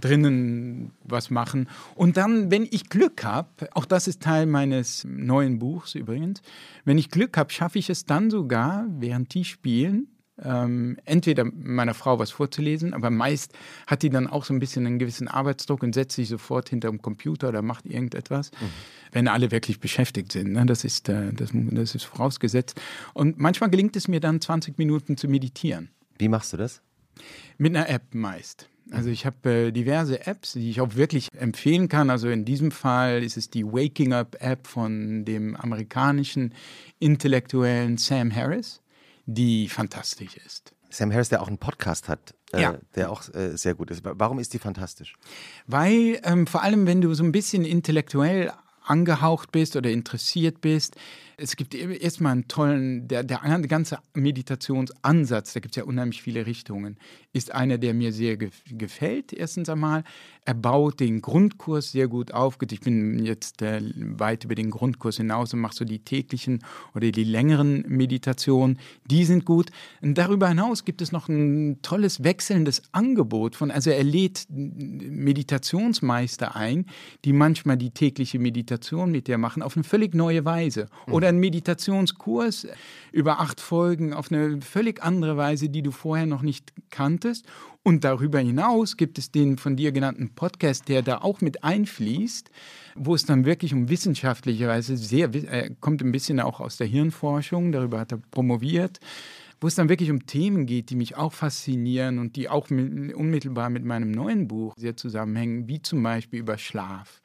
[0.00, 1.68] drinnen was machen.
[1.94, 6.40] Und dann, wenn ich Glück habe, auch das ist Teil meines neuen Buchs übrigens,
[6.84, 10.06] wenn ich Glück habe, schaffe ich es dann sogar, während die spielen,
[10.42, 13.52] ähm, entweder meiner Frau was vorzulesen, aber meist
[13.86, 16.88] hat die dann auch so ein bisschen einen gewissen Arbeitsdruck und setzt sich sofort hinter
[16.88, 18.66] dem Computer oder macht irgendetwas, mhm.
[19.12, 20.52] wenn alle wirklich beschäftigt sind.
[20.52, 20.64] Ne?
[20.66, 22.80] Das, ist, äh, das, das ist vorausgesetzt.
[23.14, 25.90] Und manchmal gelingt es mir dann 20 Minuten zu meditieren.
[26.18, 26.80] Wie machst du das?
[27.58, 28.68] Mit einer App meist.
[28.90, 32.10] Also ich habe äh, diverse Apps, die ich auch wirklich empfehlen kann.
[32.10, 36.52] Also in diesem Fall ist es die Waking Up App von dem amerikanischen
[36.98, 38.81] Intellektuellen Sam Harris
[39.26, 40.74] die fantastisch ist.
[40.90, 42.78] Sam Harris, der auch einen Podcast hat, äh, ja.
[42.94, 44.02] der auch äh, sehr gut ist.
[44.04, 45.14] Warum ist die fantastisch?
[45.66, 48.52] Weil ähm, vor allem, wenn du so ein bisschen intellektuell
[48.84, 50.96] angehaucht bist oder interessiert bist,
[51.36, 56.46] es gibt erstmal einen tollen, der, der ganze Meditationsansatz, da gibt es ja unheimlich viele
[56.46, 56.98] Richtungen,
[57.32, 60.04] ist einer, der mir sehr gefällt, erstens einmal.
[60.44, 62.58] Er baut den Grundkurs sehr gut auf.
[62.68, 66.64] Ich bin jetzt äh, weit über den Grundkurs hinaus und mache so die täglichen
[66.96, 68.80] oder die längeren Meditationen.
[69.08, 69.70] Die sind gut.
[70.00, 76.56] Und darüber hinaus gibt es noch ein tolles wechselndes Angebot von, also er lädt Meditationsmeister
[76.56, 76.86] ein,
[77.24, 80.88] die manchmal die tägliche Meditation mit dir machen, auf eine völlig neue Weise.
[81.06, 81.12] Mhm.
[81.12, 82.66] Oder einen Meditationskurs
[83.12, 87.46] über acht Folgen auf eine völlig andere Weise, die du vorher noch nicht kanntest.
[87.84, 92.50] Und darüber hinaus gibt es den von dir genannten Podcast, der da auch mit einfließt,
[92.94, 96.86] wo es dann wirklich um wissenschaftliche Weise sehr, er kommt ein bisschen auch aus der
[96.86, 99.00] Hirnforschung, darüber hat er promoviert,
[99.60, 103.14] wo es dann wirklich um Themen geht, die mich auch faszinieren und die auch mit,
[103.14, 107.20] unmittelbar mit meinem neuen Buch sehr zusammenhängen, wie zum Beispiel über Schlaf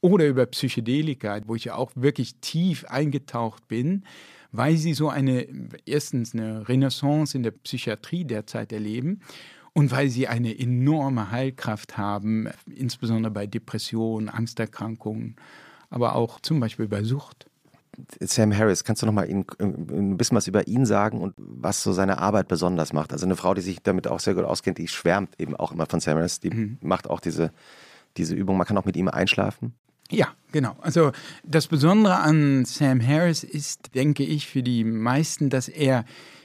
[0.00, 4.02] oder über Psychedelika, wo ich ja auch wirklich tief eingetaucht bin,
[4.50, 5.46] weil sie so eine,
[5.86, 9.20] erstens eine Renaissance in der Psychiatrie derzeit erleben
[9.74, 15.36] und weil sie eine enorme Heilkraft haben, insbesondere bei Depressionen, Angsterkrankungen,
[15.90, 17.46] aber auch zum Beispiel bei Sucht.
[18.20, 21.82] Sam Harris, kannst du noch mal ihn, ein bisschen was über ihn sagen und was
[21.82, 23.12] so seine Arbeit besonders macht?
[23.12, 25.86] Also eine Frau, die sich damit auch sehr gut auskennt, die schwärmt eben auch immer
[25.86, 26.78] von Sam Harris, die mhm.
[26.80, 27.52] macht auch diese,
[28.16, 28.56] diese Übung.
[28.56, 29.74] Man kann auch mit ihm einschlafen.
[30.10, 30.76] Ja, genau.
[30.80, 31.12] Also
[31.44, 36.04] das Besondere an Sam Harris ist, denke ich, für die meisten, dass er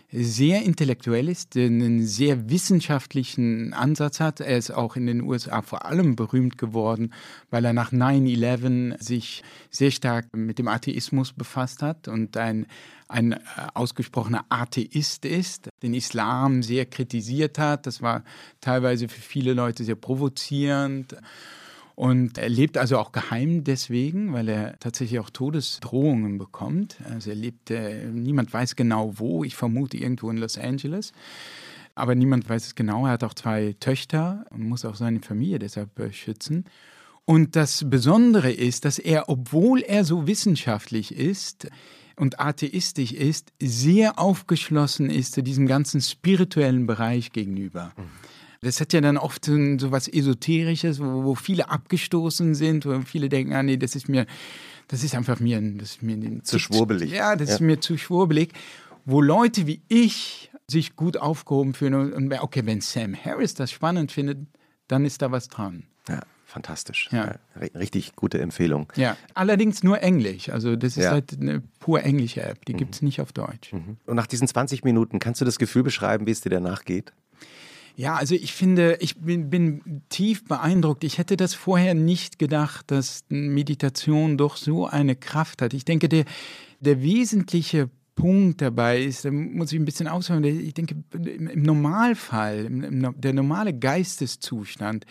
[0.09, 4.39] sehr intellektuell ist, einen sehr wissenschaftlichen Ansatz hat.
[4.39, 7.13] Er ist auch in den USA vor allem berühmt geworden,
[7.49, 12.67] weil er nach 9-11 sich sehr stark mit dem Atheismus befasst hat und ein,
[13.09, 13.37] ein äh,
[13.73, 17.85] ausgesprochener Atheist ist, den Islam sehr kritisiert hat.
[17.85, 18.23] Das war
[18.61, 21.17] teilweise für viele Leute sehr provozierend.
[21.97, 26.97] Und er lebt also auch geheim deswegen, weil er tatsächlich auch Todesdrohungen bekommt.
[27.11, 31.11] Also er lebt, äh, niemand weiß genau wo, ich vermute irgendwo in Los Angeles.
[31.95, 33.07] Aber niemand weiß es genau.
[33.07, 36.65] Er hat auch zwei Töchter und muss auch seine Familie deshalb schützen.
[37.25, 41.67] Und das Besondere ist, dass er, obwohl er so wissenschaftlich ist,
[42.15, 47.91] und atheistisch ist, sehr aufgeschlossen ist zu diesem ganzen spirituellen Bereich gegenüber.
[47.95, 48.03] Mhm.
[48.61, 53.29] Das hat ja dann oft so was Esoterisches, wo, wo viele abgestoßen sind, wo viele
[53.29, 54.25] denken, ah nee, das ist mir,
[54.87, 57.11] das ist einfach mir, das ist mir zu schwurbelig.
[57.11, 57.55] Ja, das ja.
[57.55, 58.53] ist mir zu schwurbelig.
[59.05, 64.11] Wo Leute wie ich sich gut aufgehoben fühlen und, okay, wenn Sam Harris das spannend
[64.11, 64.39] findet,
[64.87, 65.83] dann ist da was dran.
[66.09, 67.09] Ja fantastisch.
[67.11, 67.35] Ja.
[67.75, 68.91] Richtig gute Empfehlung.
[68.95, 70.49] Ja, allerdings nur Englisch.
[70.49, 71.11] Also das ist ja.
[71.11, 72.65] halt eine pur englische App.
[72.65, 72.77] Die mhm.
[72.77, 73.73] gibt es nicht auf Deutsch.
[73.73, 73.97] Mhm.
[74.05, 77.13] Und nach diesen 20 Minuten, kannst du das Gefühl beschreiben, wie es dir danach geht?
[77.97, 81.03] Ja, also ich finde, ich bin, bin, tief beeindruckt.
[81.03, 85.73] Ich hätte das vorher nicht gedacht, dass Meditation doch so eine Kraft hat.
[85.73, 86.25] Ich denke, der,
[86.79, 92.67] der wesentliche Punkt dabei ist, da muss ich ein bisschen ausholen, ich denke, im Normalfall,
[92.69, 95.07] der normale Geisteszustand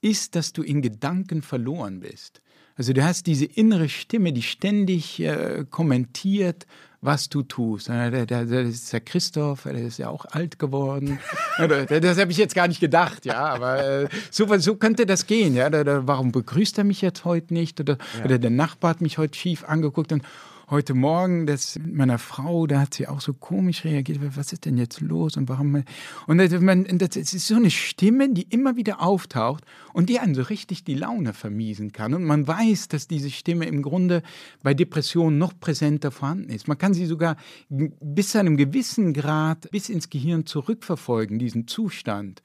[0.00, 2.40] ist, dass du in Gedanken verloren bist.
[2.74, 6.66] Also du hast diese innere Stimme, die ständig äh, kommentiert,
[7.02, 7.88] was du tust.
[7.88, 11.18] Der, der, der ist der Christoph, der ist ja auch alt geworden.
[11.58, 15.54] das habe ich jetzt gar nicht gedacht, ja, aber äh, so, so könnte das gehen.
[15.54, 15.70] Ja?
[16.06, 17.80] warum begrüßt er mich jetzt heute nicht?
[17.80, 18.24] Oder, ja.
[18.24, 20.12] oder der Nachbar hat mich heute schief angeguckt.
[20.12, 20.22] Und
[20.70, 24.20] heute Morgen, das mit meiner Frau, da hat sie auch so komisch reagiert.
[24.36, 25.82] Was ist denn jetzt los und warum?
[26.26, 30.84] Und das ist so eine Stimme, die immer wieder auftaucht und die einen so richtig
[30.84, 32.14] die Laune vermiesen kann.
[32.14, 34.22] Und man weiß, dass diese Stimme im Grunde
[34.62, 36.68] bei Depressionen noch präsenter vorhanden ist.
[36.68, 37.36] Man kann sie sogar
[37.68, 42.42] bis zu einem gewissen Grad bis ins Gehirn zurückverfolgen, diesen Zustand.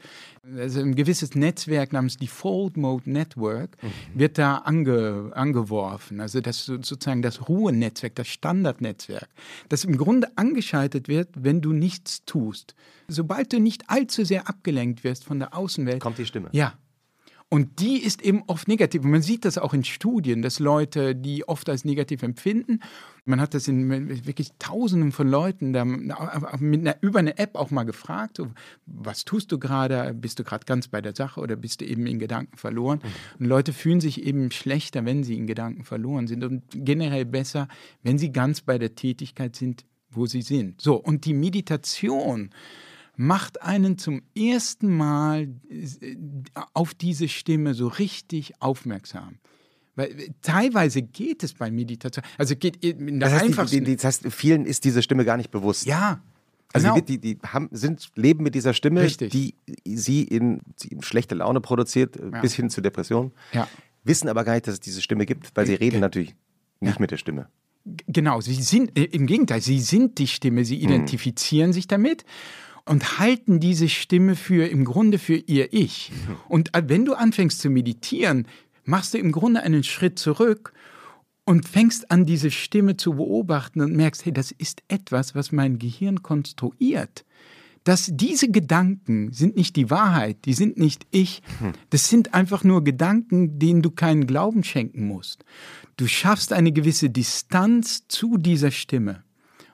[0.58, 4.19] Also ein gewisses Netzwerk namens Default Mode Network mhm.
[4.19, 6.19] wird da ange, angeworfen.
[6.19, 9.29] Also das sozusagen das Ruhenetzwerk, das Standardnetzwerk,
[9.69, 12.75] das im Grunde angeschaltet wird, wenn du nichts tust.
[13.08, 16.49] Sobald du nicht allzu sehr abgelenkt wirst von der Außenwelt, kommt die Stimme.
[16.51, 16.73] Ja,
[17.49, 19.03] und die ist eben oft negativ.
[19.03, 22.79] Und man sieht das auch in Studien, dass Leute, die oft als negativ empfinden,
[23.23, 27.69] man hat das in wirklich Tausenden von Leuten da, mit einer, über eine App auch
[27.69, 28.47] mal gefragt, so,
[28.86, 30.13] was tust du gerade?
[30.13, 32.99] Bist du gerade ganz bei der Sache oder bist du eben in Gedanken verloren?
[33.03, 33.41] Mhm.
[33.41, 37.67] Und Leute fühlen sich eben schlechter, wenn sie in Gedanken verloren sind und generell besser,
[38.01, 40.81] wenn sie ganz bei der Tätigkeit sind, wo sie sind.
[40.81, 42.49] So, und die Meditation,
[43.17, 46.15] macht einen zum ersten Mal äh,
[46.73, 49.39] auf diese Stimme so richtig aufmerksam.
[49.95, 52.23] Weil äh, teilweise geht es bei Meditation.
[52.38, 53.73] Also geht in der das heißt.
[53.73, 55.86] Die, die, das heißt, vielen ist diese Stimme gar nicht bewusst.
[55.86, 56.21] Ja.
[56.73, 56.99] Also genau.
[56.99, 59.32] die, die, haben, sind, leben mit dieser Stimme, Richtig.
[59.32, 62.41] die sie in, sie in schlechte Laune produziert, ja.
[62.41, 63.32] bis hin zu Depressionen.
[63.54, 63.67] Ja.
[64.04, 66.36] Wissen aber gar nicht, dass es diese Stimme gibt, weil sie reden natürlich
[66.82, 66.99] nicht ja.
[67.01, 67.47] mit der Stimme.
[68.08, 70.84] Genau, sie sind, äh, im Gegenteil, sie sind die Stimme, sie hm.
[70.84, 71.73] identifizieren mhm.
[71.73, 72.25] sich damit
[72.86, 76.12] und halten diese Stimme für im Grunde für ihr Ich.
[76.48, 78.48] Und äh, wenn du anfängst zu meditieren,
[78.84, 80.74] machst du im Grunde einen Schritt zurück
[81.45, 85.80] und fängst an, diese Stimme zu beobachten und merkst, hey, das ist etwas, was mein
[85.80, 87.26] Gehirn konstruiert.
[87.84, 91.74] Dass diese Gedanken sind nicht die Wahrheit, die sind nicht ich, hm.
[91.91, 95.45] das sind einfach nur Gedanken, denen du keinen Glauben schenken musst.
[95.95, 99.24] Du schaffst eine gewisse Distanz zu dieser Stimme.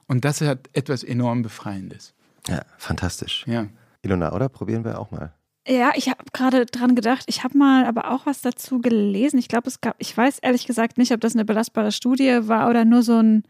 [0.07, 2.13] Und das hat etwas enorm Befreiendes.
[2.47, 3.45] Ja, fantastisch.
[3.47, 3.67] Ja.
[4.01, 4.49] Ilona, oder?
[4.49, 5.33] Probieren wir auch mal.
[5.67, 9.37] Ja, ich habe gerade dran gedacht, ich habe mal aber auch was dazu gelesen.
[9.37, 12.67] Ich glaube, es gab, ich weiß ehrlich gesagt nicht, ob das eine belastbare Studie war
[12.69, 13.43] oder nur so ein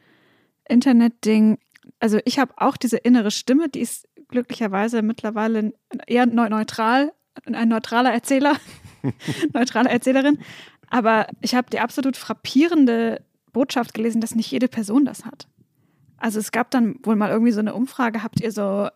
[0.68, 1.58] Internetding.
[2.00, 5.74] Also ich habe auch diese innere Stimme, die ist glücklicherweise mittlerweile
[6.06, 7.14] eher neutral,
[7.46, 8.58] ein neutraler Erzähler,
[9.54, 10.40] neutrale Erzählerin.
[10.90, 13.24] Aber ich habe die absolut frappierende
[13.54, 15.48] Botschaft gelesen, dass nicht jede Person das hat.
[16.22, 18.90] Also es gab dann wohl mal irgendwie so eine Umfrage, habt ihr so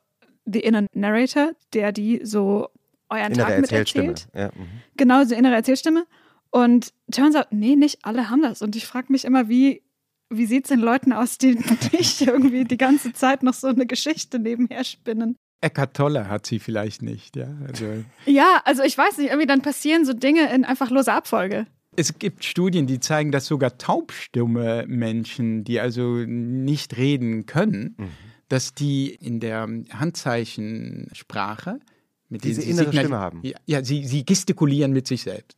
[0.45, 2.69] The Inner Narrator, der die so
[3.09, 4.27] euren innere Tag miterzählt?
[4.33, 4.67] Ja, mhm.
[4.95, 6.05] Genau, so innere Erzählstimme.
[6.51, 8.61] Und turns out, nee, nicht alle haben das.
[8.61, 9.81] Und ich frage mich immer, wie,
[10.29, 11.55] wie sieht es den Leuten aus, die
[11.91, 15.37] nicht irgendwie die ganze Zeit noch so eine Geschichte nebenher spinnen?
[15.61, 17.47] Eckart Tolle hat sie vielleicht nicht, ja.
[17.67, 18.03] Also.
[18.25, 21.65] Ja, also ich weiß nicht, irgendwie dann passieren so Dinge in einfach loser Abfolge.
[21.95, 28.07] Es gibt Studien, die zeigen, dass sogar taubstumme Menschen, die also nicht reden können, mhm.
[28.49, 31.79] dass die in der Handzeichensprache
[32.29, 33.39] mit diese innere Signal Stimme haben.
[33.43, 35.57] Ja, ja sie, sie gestikulieren mit sich selbst.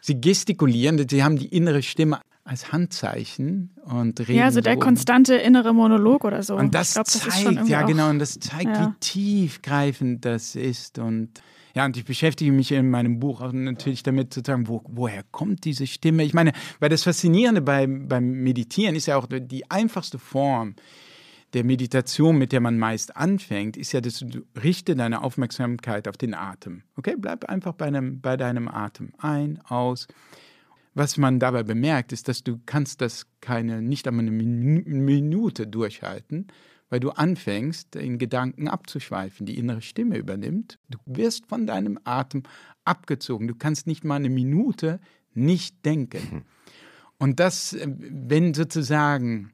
[0.00, 4.36] Sie gestikulieren, sie haben die innere Stimme als Handzeichen und reden.
[4.36, 4.80] Ja, also der so.
[4.80, 6.56] konstante innere Monolog oder so.
[6.56, 8.88] Und das, glaub, das zeigt, ja genau, und das zeigt, ja.
[8.88, 11.42] wie tiefgreifend das ist und
[11.78, 15.22] ja, und ich beschäftige mich in meinem Buch auch natürlich damit zu sagen, wo, woher
[15.30, 16.24] kommt diese Stimme?
[16.24, 20.74] Ich meine, weil das Faszinierende beim, beim Meditieren ist ja auch die einfachste Form
[21.52, 26.16] der Meditation, mit der man meist anfängt, ist ja, dass du richte deine Aufmerksamkeit auf
[26.16, 26.82] den Atem.
[26.96, 29.12] Okay, bleib einfach bei, einem, bei deinem Atem.
[29.18, 30.08] Ein, aus.
[30.94, 36.48] Was man dabei bemerkt, ist, dass du kannst das keine, nicht einmal eine Minute durchhalten,
[36.90, 39.46] weil du anfängst, in Gedanken abzuschweifen.
[39.46, 40.78] Die innere Stimme übernimmt.
[40.88, 42.44] Du wirst von deinem Atem
[42.84, 43.48] abgezogen.
[43.48, 45.00] Du kannst nicht mal eine Minute
[45.34, 46.18] nicht denken.
[46.30, 46.42] Mhm.
[47.18, 49.52] Und das, äh, wenn sozusagen,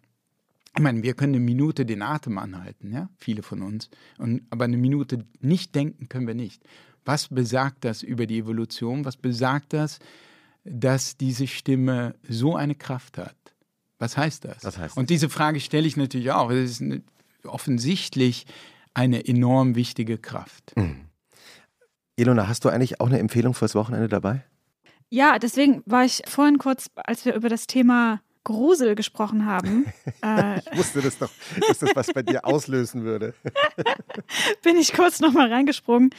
[0.76, 4.64] ich meine, wir können eine Minute den Atem anhalten, ja, viele von uns, und, aber
[4.64, 6.62] eine Minute nicht denken können wir nicht.
[7.04, 9.04] Was besagt das über die Evolution?
[9.04, 9.98] Was besagt das,
[10.64, 13.36] dass diese Stimme so eine Kraft hat?
[13.98, 14.64] Was heißt das?
[14.64, 16.48] Was heißt und diese Frage stelle ich natürlich auch.
[16.50, 17.02] Das ist eine
[17.46, 18.46] offensichtlich
[18.94, 20.72] eine enorm wichtige Kraft.
[20.76, 21.08] Mhm.
[22.16, 24.44] Ilona, hast du eigentlich auch eine Empfehlung fürs Wochenende dabei?
[25.10, 29.86] Ja, deswegen war ich vorhin kurz, als wir über das Thema Grusel gesprochen haben.
[30.22, 31.30] Äh, ich wusste das doch,
[31.66, 33.34] dass das was bei dir auslösen würde.
[34.62, 36.10] bin ich kurz nochmal reingesprungen.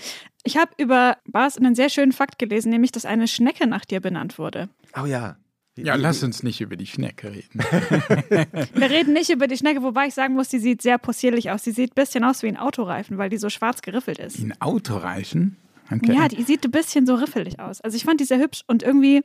[0.43, 4.01] Ich habe über Bas einen sehr schönen Fakt gelesen, nämlich, dass eine Schnecke nach dir
[4.01, 4.69] benannt wurde.
[4.99, 5.37] Oh ja.
[5.77, 7.59] Ja, lass uns nicht über die Schnecke reden.
[8.73, 11.63] Wir reden nicht über die Schnecke, wobei ich sagen muss, die sieht sehr possierlich aus.
[11.63, 14.39] Sie sieht ein bisschen aus wie ein Autoreifen, weil die so schwarz geriffelt ist.
[14.39, 15.57] Ein Autoreifen?
[15.91, 16.13] Okay.
[16.13, 17.81] Ja, die sieht ein bisschen so riffelig aus.
[17.81, 19.21] Also ich fand die sehr hübsch und irgendwie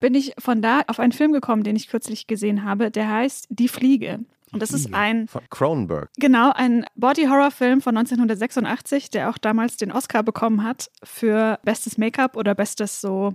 [0.00, 3.46] bin ich von da auf einen Film gekommen, den ich kürzlich gesehen habe, der heißt
[3.50, 4.20] Die Fliege.
[4.52, 5.28] Und das ist ein.
[5.28, 6.10] Von Cronenberg.
[6.18, 12.36] Genau, ein Body-Horror-Film von 1986, der auch damals den Oscar bekommen hat für bestes Make-up
[12.36, 13.34] oder bestes so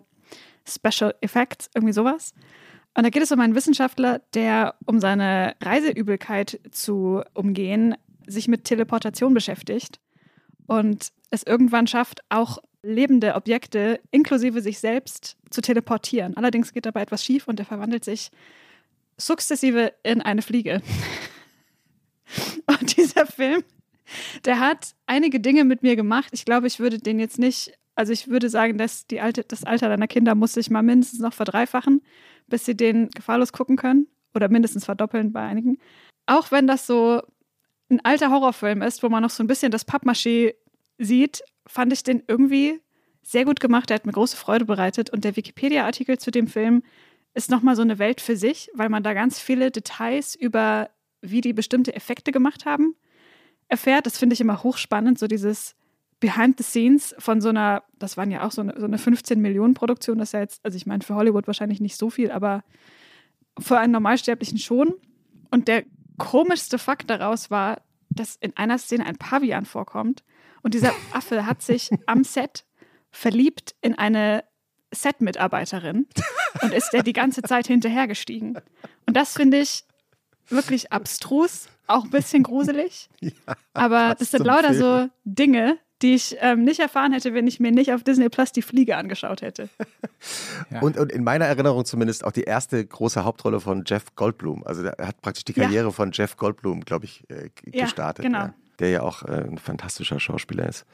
[0.67, 2.33] Special Effects, irgendwie sowas.
[2.95, 8.63] Und da geht es um einen Wissenschaftler, der, um seine Reiseübelkeit zu umgehen, sich mit
[8.63, 9.99] Teleportation beschäftigt
[10.67, 16.37] und es irgendwann schafft, auch lebende Objekte inklusive sich selbst zu teleportieren.
[16.37, 18.31] Allerdings geht dabei etwas schief und er verwandelt sich
[19.17, 20.81] sukzessive in eine Fliege.
[22.65, 23.63] Und dieser Film,
[24.43, 26.29] der hat einige Dinge mit mir gemacht.
[26.31, 29.63] Ich glaube, ich würde den jetzt nicht also ich würde sagen, dass die alte, das
[29.63, 32.01] Alter deiner Kinder muss sich mal mindestens noch verdreifachen,
[32.47, 34.07] bis sie den gefahrlos gucken können.
[34.33, 35.77] Oder mindestens verdoppeln bei einigen.
[36.25, 37.21] Auch wenn das so
[37.89, 40.55] ein alter Horrorfilm ist, wo man noch so ein bisschen das Pappmaché
[40.97, 42.81] sieht, fand ich den irgendwie
[43.21, 43.89] sehr gut gemacht.
[43.89, 45.09] Der hat mir große Freude bereitet.
[45.09, 46.83] Und der Wikipedia-Artikel zu dem Film
[47.33, 50.89] ist nochmal so eine Welt für sich, weil man da ganz viele Details über,
[51.21, 52.95] wie die bestimmte Effekte gemacht haben,
[53.69, 54.05] erfährt.
[54.05, 55.75] Das finde ich immer hochspannend, so dieses
[56.19, 59.39] Behind the Scenes von so einer, das waren ja auch so eine, so eine 15
[59.41, 62.31] Millionen Produktion, das ist ja jetzt, also ich meine für Hollywood wahrscheinlich nicht so viel,
[62.31, 62.63] aber
[63.59, 64.93] für einen Normalsterblichen schon.
[65.51, 65.83] Und der
[66.17, 70.23] komischste Fakt daraus war, dass in einer Szene ein Pavian vorkommt
[70.61, 72.65] und dieser Affe hat sich am Set
[73.11, 74.43] verliebt in eine
[74.91, 76.07] Set-Mitarbeiterin
[76.61, 78.57] und ist der die ganze Zeit hinterhergestiegen.
[79.05, 79.83] Und das finde ich
[80.47, 83.09] wirklich abstrus, auch ein bisschen gruselig.
[83.21, 84.79] Ja, aber das sind lauter Film.
[84.79, 88.51] so Dinge, die ich ähm, nicht erfahren hätte, wenn ich mir nicht auf Disney Plus
[88.51, 89.69] die Fliege angeschaut hätte.
[90.69, 90.81] ja.
[90.81, 94.65] und, und, in meiner Erinnerung zumindest auch die erste große Hauptrolle von Jeff Goldblum.
[94.65, 95.91] Also er hat praktisch die Karriere ja.
[95.91, 98.25] von Jeff Goldblum, glaube ich, äh, gestartet.
[98.25, 98.53] Ja, genau.
[98.79, 100.85] der ja auch äh, ein fantastischer Schauspieler ist.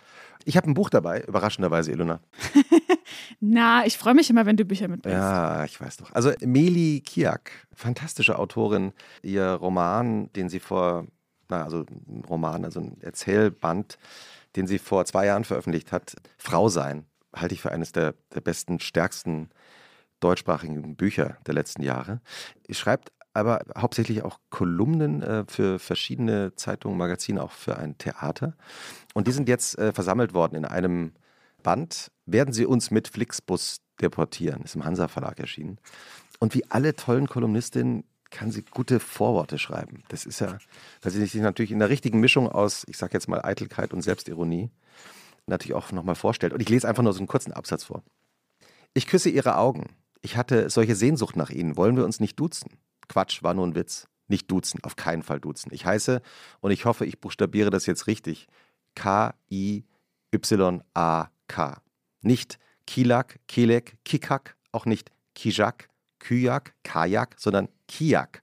[0.46, 2.20] Ich habe ein Buch dabei, überraschenderweise, Ilona.
[3.40, 5.18] Na, ich freue mich immer, wenn du Bücher mitbringst.
[5.18, 6.12] Ja, ich weiß doch.
[6.14, 8.94] Also Meli Kiak, fantastische Autorin.
[9.22, 11.08] Ihr Roman, den sie vor,
[11.50, 13.98] na, also ein Roman, also ein Erzählband,
[14.56, 18.42] den sie vor zwei Jahren veröffentlicht hat, Frau sein, halte ich für eines der, der
[18.42, 19.50] besten, stärksten
[20.20, 22.22] deutschsprachigen Bücher der letzten Jahre.
[22.68, 28.56] Sie schreibt aber hauptsächlich auch Kolumnen äh, für verschiedene Zeitungen, Magazine, auch für ein Theater.
[29.14, 31.14] Und die sind jetzt äh, versammelt worden in einem
[31.64, 32.12] Band.
[32.26, 34.64] Werden Sie uns mit Flixbus deportieren?
[34.64, 35.78] Ist im Hansa Verlag erschienen.
[36.40, 40.04] Und wie alle tollen Kolumnistinnen kann sie gute Vorworte schreiben.
[40.08, 40.58] Das ist ja,
[41.02, 44.02] weil sie sich natürlich in der richtigen Mischung aus, ich sage jetzt mal Eitelkeit und
[44.02, 44.72] Selbstironie,
[45.46, 46.54] natürlich auch nochmal vorstellt.
[46.54, 48.02] Und ich lese einfach nur so einen kurzen Absatz vor.
[48.94, 49.96] Ich küsse ihre Augen.
[50.22, 51.78] Ich hatte solche Sehnsucht nach ihnen.
[51.78, 52.78] Wollen wir uns nicht duzen?
[53.08, 54.08] Quatsch, war nur ein Witz.
[54.28, 55.74] Nicht duzen, auf keinen Fall duzen.
[55.74, 56.22] Ich heiße,
[56.62, 58.48] und ich hoffe, ich buchstabiere das jetzt richtig,
[58.96, 59.84] K-I-Y-A-K.
[62.22, 68.42] Nicht Kilak, Kilek, Kikak, auch nicht Kijak, Kyak, Kajak, sondern Kiak.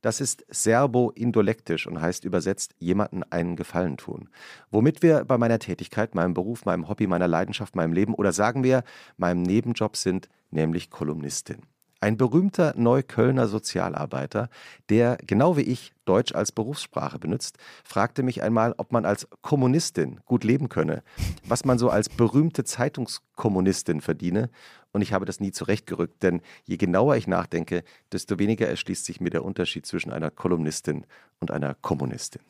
[0.00, 4.30] Das ist serbo-indolektisch und heißt übersetzt jemanden einen Gefallen tun.
[4.70, 8.62] Womit wir bei meiner Tätigkeit, meinem Beruf, meinem Hobby, meiner Leidenschaft, meinem Leben oder sagen
[8.62, 8.84] wir
[9.18, 11.58] meinem Nebenjob sind, nämlich Kolumnistin.
[12.00, 14.50] Ein berühmter Neuköllner Sozialarbeiter,
[14.88, 20.20] der genau wie ich Deutsch als Berufssprache benutzt, fragte mich einmal, ob man als Kommunistin
[20.24, 21.02] gut leben könne,
[21.44, 24.48] was man so als berühmte Zeitungskommunistin verdiene.
[24.92, 29.20] Und ich habe das nie zurechtgerückt, denn je genauer ich nachdenke, desto weniger erschließt sich
[29.20, 31.04] mir der Unterschied zwischen einer Kolumnistin
[31.40, 32.42] und einer Kommunistin.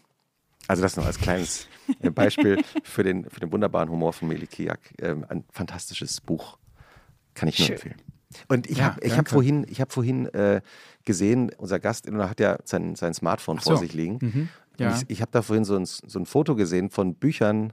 [0.69, 1.67] Also das noch als kleines
[2.01, 4.79] äh, Beispiel für den, für den wunderbaren Humor von Melikiak.
[5.01, 6.59] Ähm, ein fantastisches Buch.
[7.35, 7.77] Kann ich nur Schön.
[7.77, 8.03] empfehlen.
[8.49, 10.61] Und ich ja, habe hab vorhin, ich hab vorhin äh,
[11.05, 13.71] gesehen, unser Gast hat ja sein, sein Smartphone so.
[13.71, 14.19] vor sich liegen.
[14.21, 14.49] Mhm.
[14.79, 14.95] Ja.
[14.95, 17.73] Ich, ich habe da vorhin so ein, so ein Foto gesehen von Büchern,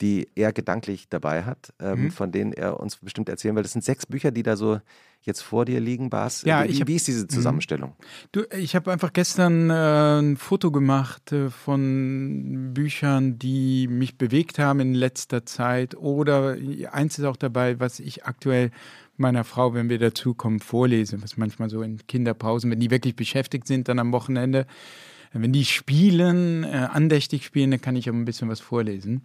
[0.00, 2.10] die er gedanklich dabei hat, ähm, mhm.
[2.10, 3.62] von denen er uns bestimmt erzählen will.
[3.62, 4.80] Das sind sechs Bücher, die da so
[5.22, 6.42] jetzt vor dir liegen, Bas.
[6.42, 7.28] Ja, wie, ich hab, wie ist diese mhm.
[7.28, 7.94] Zusammenstellung?
[8.32, 14.58] Du, ich habe einfach gestern äh, ein Foto gemacht äh, von Büchern, die mich bewegt
[14.58, 15.94] haben in letzter Zeit.
[15.94, 16.56] Oder
[16.90, 18.70] eins ist auch dabei, was ich aktuell
[19.18, 23.66] meiner Frau, wenn wir dazukommen, vorlese, was manchmal so in Kinderpausen, wenn die wirklich beschäftigt
[23.66, 24.66] sind, dann am Wochenende.
[25.32, 29.22] Wenn die spielen, äh, andächtig spielen, dann kann ich auch ein bisschen was vorlesen.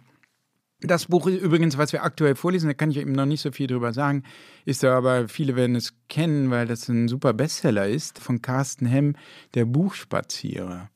[0.86, 3.66] Das Buch übrigens, was wir aktuell vorlesen, da kann ich eben noch nicht so viel
[3.66, 4.22] drüber sagen,
[4.64, 9.16] ist aber, viele werden es kennen, weil das ein super Bestseller ist, von Carsten Hemm,
[9.54, 10.90] Der Buchspazierer.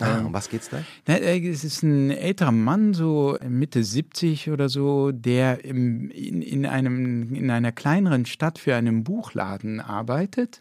[0.00, 0.82] Ah, um was geht's da?
[1.06, 6.66] Äh, es ist ein älterer Mann, so Mitte 70 oder so, der im, in, in,
[6.66, 10.60] einem, in einer kleineren Stadt für einen Buchladen arbeitet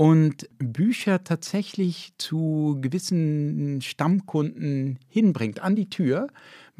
[0.00, 6.28] und Bücher tatsächlich zu gewissen Stammkunden hinbringt an die Tür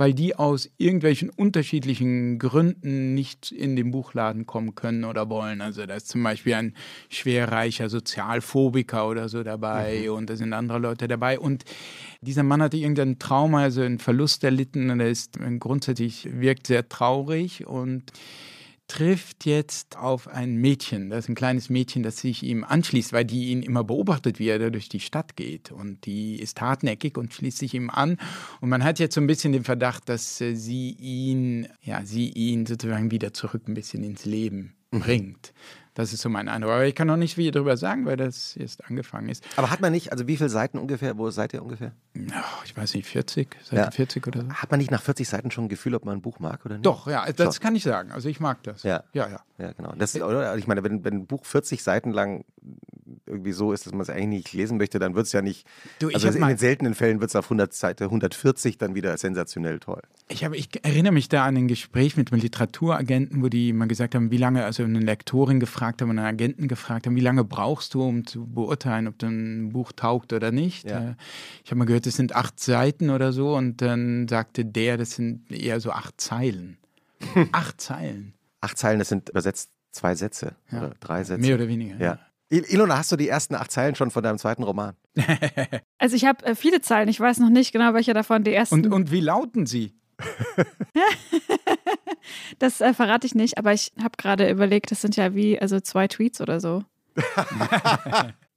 [0.00, 5.60] weil die aus irgendwelchen unterschiedlichen Gründen nicht in den Buchladen kommen können oder wollen.
[5.60, 6.74] Also da ist zum Beispiel ein
[7.10, 10.14] schwerreicher Sozialphobiker oder so dabei mhm.
[10.14, 11.38] und da sind andere Leute dabei.
[11.38, 11.64] Und
[12.22, 16.88] dieser Mann hatte irgendeinen Trauma, also einen Verlust erlitten und er ist grundsätzlich wirkt sehr
[16.88, 18.04] traurig und
[18.90, 21.10] trifft jetzt auf ein Mädchen.
[21.10, 24.48] Das ist ein kleines Mädchen, das sich ihm anschließt, weil die ihn immer beobachtet, wie
[24.48, 25.70] er da durch die Stadt geht.
[25.70, 28.18] Und die ist hartnäckig und schließt sich ihm an.
[28.60, 32.30] Und man hat jetzt so ein bisschen den Verdacht, dass äh, sie ihn, ja, sie
[32.30, 35.00] ihn sozusagen wieder zurück ein bisschen ins Leben mhm.
[35.00, 35.52] bringt.
[36.00, 36.72] Das ist so mein Eindruck.
[36.72, 39.44] Aber ich kann noch nicht viel darüber sagen, weil das erst angefangen ist.
[39.56, 41.92] Aber hat man nicht, also wie viele Seiten ungefähr, wo seid ihr ungefähr?
[42.16, 43.90] Oh, ich weiß nicht, 40, Seite ja.
[43.90, 44.48] 40 oder so.
[44.48, 46.76] Hat man nicht nach 40 Seiten schon ein Gefühl, ob man ein Buch mag oder
[46.76, 46.86] nicht?
[46.86, 47.62] Doch, ja, das schon.
[47.62, 48.12] kann ich sagen.
[48.12, 48.82] Also ich mag das.
[48.82, 49.28] Ja, ja.
[49.28, 49.92] Ja, ja genau.
[49.96, 50.56] Das, oder?
[50.56, 52.44] Ich meine, wenn, wenn ein Buch 40 Seiten lang
[53.26, 55.66] irgendwie so ist, dass man es eigentlich nicht lesen möchte, dann wird es ja nicht.
[55.98, 59.78] Du, also in den seltenen Fällen wird es auf 100 Seite 140 dann wieder sensationell
[59.78, 60.02] toll.
[60.28, 63.88] Ich, hab, ich erinnere mich da an ein Gespräch mit einem Literaturagenten, wo die mal
[63.88, 67.20] gesagt haben, wie lange, also eine Lektorin gefragt haben und einen Agenten gefragt haben, wie
[67.20, 70.88] lange brauchst du, um zu beurteilen, ob dein Buch taugt oder nicht.
[70.88, 71.10] Ja.
[71.10, 71.14] Äh,
[71.64, 75.12] ich habe mal gehört, es sind acht Seiten oder so und dann sagte der, das
[75.12, 76.78] sind eher so acht Zeilen.
[77.52, 78.34] acht Zeilen.
[78.60, 80.78] Acht Zeilen, das sind übersetzt zwei Sätze ja.
[80.78, 81.40] oder drei Sätze.
[81.40, 81.96] Mehr oder weniger.
[81.96, 82.18] Ja.
[82.50, 84.96] Ilona, hast du die ersten acht Zeilen schon von deinem zweiten Roman?
[85.98, 88.86] also ich habe äh, viele Zeilen, ich weiß noch nicht genau, welche davon die ersten.
[88.86, 89.94] Und, und wie lauten sie?
[92.58, 95.80] das äh, verrate ich nicht, aber ich habe gerade überlegt, das sind ja wie also
[95.80, 96.84] zwei Tweets oder so.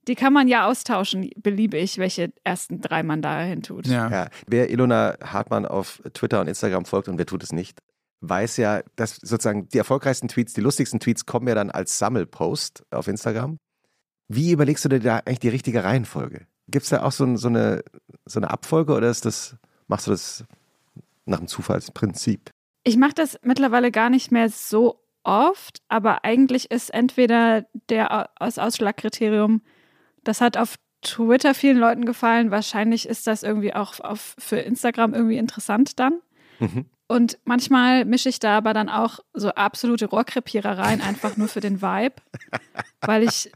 [0.06, 3.86] Die kann man ja austauschen, beliebig, welche ersten drei man da hin tut.
[3.86, 4.10] Ja.
[4.10, 4.28] ja.
[4.46, 7.78] Wer Ilona Hartmann auf Twitter und Instagram folgt und wer tut es nicht,
[8.20, 12.84] weiß ja, dass sozusagen die erfolgreichsten Tweets, die lustigsten Tweets kommen ja dann als Sammelpost
[12.90, 13.56] auf Instagram.
[14.28, 16.46] Wie überlegst du dir da eigentlich die richtige Reihenfolge?
[16.68, 17.84] Gibt es da auch so, so, eine,
[18.24, 19.56] so eine Abfolge oder ist das,
[19.86, 20.44] machst du das
[21.26, 22.50] nach dem Zufallsprinzip?
[22.84, 28.58] Ich mache das mittlerweile gar nicht mehr so oft, aber eigentlich ist entweder der aus
[28.58, 29.62] Ausschlagkriterium,
[30.22, 35.14] das hat auf Twitter vielen Leuten gefallen, wahrscheinlich ist das irgendwie auch auf, für Instagram
[35.14, 36.20] irgendwie interessant dann.
[36.60, 36.86] Mhm.
[37.06, 41.82] Und manchmal mische ich da aber dann auch so absolute Rohrkrepierereien einfach nur für den
[41.82, 42.16] Vibe,
[43.02, 43.52] weil ich,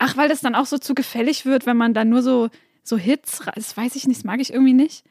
[0.00, 2.48] ach, weil das dann auch so zu gefällig wird, wenn man dann nur so,
[2.82, 5.04] so Hits, das weiß ich nicht, das mag ich irgendwie nicht.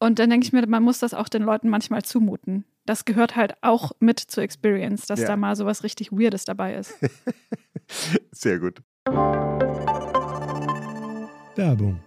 [0.00, 2.64] Und dann denke ich mir, man muss das auch den Leuten manchmal zumuten.
[2.84, 5.28] Das gehört halt auch mit zur Experience, dass ja.
[5.28, 6.94] da mal sowas richtig Weirdes dabei ist.
[8.32, 8.82] Sehr gut.
[11.54, 12.00] Werbung.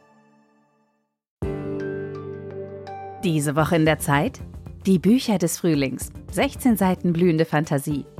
[3.23, 4.39] Diese Woche in der Zeit?
[4.85, 6.09] Die Bücher des Frühlings.
[6.31, 8.05] 16 Seiten blühende Fantasie.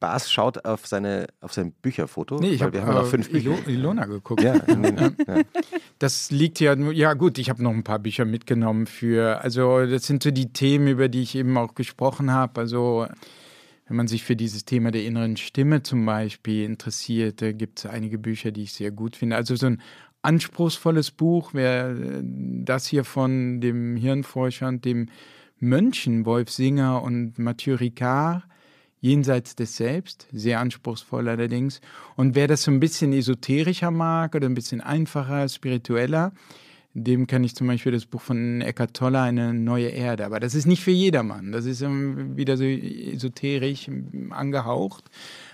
[0.00, 2.38] Bas schaut auf, seine, auf sein Bücherfoto.
[2.40, 3.56] Nee, ich habe hab noch fünf Bücher.
[3.68, 4.42] Ilona geguckt.
[4.42, 5.42] Ja, ja,
[5.98, 10.06] Das liegt ja, ja gut, ich habe noch ein paar Bücher mitgenommen für, also das
[10.06, 12.60] sind so die Themen, über die ich eben auch gesprochen habe.
[12.60, 13.06] Also
[13.86, 17.86] wenn man sich für dieses Thema der inneren Stimme zum Beispiel interessiert, da gibt es
[17.86, 19.36] einige Bücher, die ich sehr gut finde.
[19.36, 19.82] Also so ein
[20.22, 25.08] anspruchsvolles Buch wäre das hier von dem Hirnforscher und dem
[25.58, 28.44] Mönchen Wolf Singer und Mathieu Ricard,
[29.00, 31.80] Jenseits des Selbst, sehr anspruchsvoll allerdings.
[32.16, 36.32] Und wer das so ein bisschen esoterischer mag oder ein bisschen einfacher, spiritueller,
[36.92, 40.26] dem kann ich zum Beispiel das Buch von Eckhart Tolle, Eine neue Erde.
[40.26, 41.52] Aber das ist nicht für jedermann.
[41.52, 43.88] Das ist wieder so esoterisch
[44.30, 45.04] angehaucht.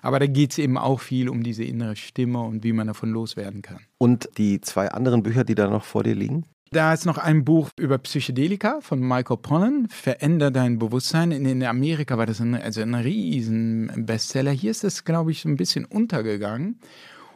[0.00, 3.10] Aber da geht es eben auch viel um diese innere Stimme und wie man davon
[3.10, 3.80] loswerden kann.
[3.98, 6.46] Und die zwei anderen Bücher, die da noch vor dir liegen?
[6.72, 11.30] Da ist noch ein Buch über Psychedelika von Michael Pollan, Veränder dein Bewusstsein.
[11.30, 14.50] In, Amerika war das ein, also ein riesen Bestseller.
[14.50, 16.80] Hier ist das, glaube ich, ein bisschen untergegangen.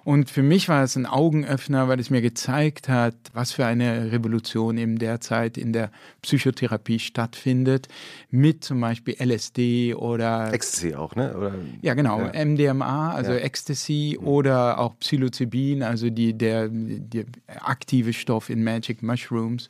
[0.04, 4.12] Und für mich war es ein Augenöffner, weil es mir gezeigt hat, was für eine
[4.12, 5.90] Revolution eben derzeit in der
[6.22, 7.88] Psychotherapie stattfindet,
[8.30, 11.36] mit zum Beispiel LSD oder Ecstasy auch, ne?
[11.36, 12.44] Oder, ja, genau, ja.
[12.44, 13.38] MDMA, also ja.
[13.38, 14.26] Ecstasy mhm.
[14.26, 17.24] oder auch Psilocybin, also die, der, der
[17.60, 19.68] aktive Stoff in Magic Mushrooms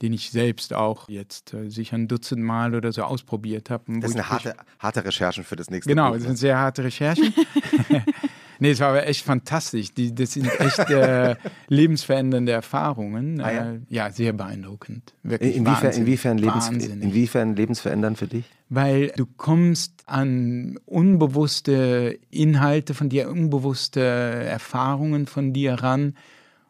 [0.00, 3.98] den ich selbst auch jetzt äh, sicher ein Dutzend Mal oder so ausprobiert habe.
[4.00, 7.34] Das sind harte, harte Recherchen für das nächste Genau, das sind sehr harte Recherchen.
[8.58, 9.94] Nee, es war aber echt fantastisch.
[9.94, 11.36] Die, das sind echt äh,
[11.68, 13.40] lebensverändernde Erfahrungen.
[13.40, 13.72] Ah, ja?
[13.72, 14.10] Äh, ja?
[14.10, 15.14] sehr beeindruckend.
[15.22, 18.44] Wirklich inwiefern, inwiefern, lebens, inwiefern lebensverändernd für dich?
[18.68, 26.14] Weil du kommst an unbewusste Inhalte von dir, unbewusste Erfahrungen von dir ran,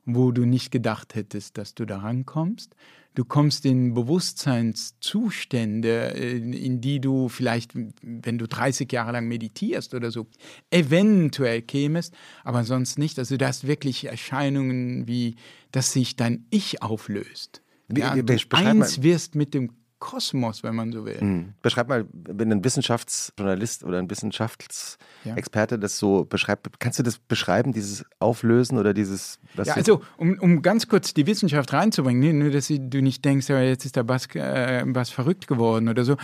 [0.05, 2.75] wo du nicht gedacht hättest, dass du da rankommst.
[3.19, 10.13] Du kommst in Bewusstseinszustände, in die du vielleicht, wenn du 30 Jahre lang meditierst oder
[10.13, 10.29] so,
[10.71, 12.15] eventuell kämest,
[12.45, 13.19] aber sonst nicht.
[13.19, 15.35] Also du hast wirklich Erscheinungen wie,
[15.73, 17.65] dass sich dein Ich auflöst.
[17.89, 21.19] Wie, ja, du eins wirst mit dem Kosmos, wenn man so will.
[21.21, 21.55] Mhm.
[21.63, 25.79] Beschreib mal, wenn ein Wissenschaftsjournalist oder ein Wissenschaftsexperte ja.
[25.79, 29.39] das so beschreibt, kannst du das beschreiben, dieses Auflösen oder dieses.
[29.57, 33.61] ja, also, um, um ganz kurz die Wissenschaft reinzubringen, nur dass du nicht denkst, ja,
[33.61, 36.17] jetzt ist da was, äh, was verrückt geworden oder so.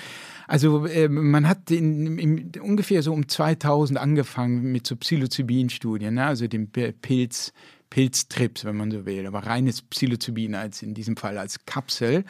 [0.47, 6.27] Also, äh, man hat in, in, ungefähr so um 2000 angefangen mit so Psilocybin-Studien, ne?
[6.27, 7.53] also dem Pilz.
[7.91, 12.25] Pilztrips, wenn man so will, aber reines Psilocybin als in diesem Fall als Kapsel.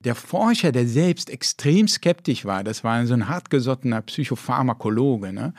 [0.00, 5.54] Der Forscher, der selbst extrem skeptisch war, das war so ein hartgesottener Psychopharmakologe, ne?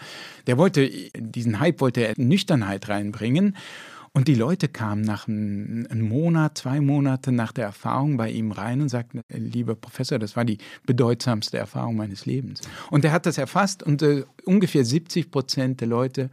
[0.46, 3.56] der wollte, diesen Hype wollte er Nüchternheit reinbringen.
[4.14, 8.82] Und die Leute kamen nach einem, Monat, zwei Monate nach der Erfahrung bei ihm rein
[8.82, 10.58] und sagten, lieber Professor, das war die
[10.88, 12.62] bedeutsamste Erfahrung meines Lebens.
[12.90, 16.32] Und er hat das erfasst und äh, ungefähr 70 Prozent der Leute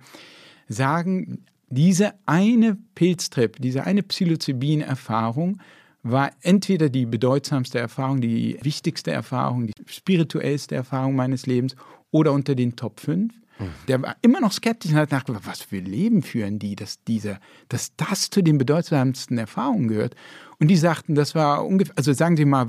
[0.67, 5.61] sagen, diese eine Pilztrip, diese eine Psilocybin-Erfahrung
[6.05, 11.75] war entweder die bedeutsamste Erfahrung, die wichtigste Erfahrung, die spirituellste Erfahrung meines Lebens
[12.11, 13.33] oder unter den Top 5.
[13.59, 13.65] Mhm.
[13.89, 17.39] Der war immer noch skeptisch und hat gedacht, was für Leben führen die, dass, diese,
[17.69, 20.15] dass das zu den bedeutsamsten Erfahrungen gehört.
[20.61, 22.67] Und die sagten, das war ungefähr, also sagen Sie mal,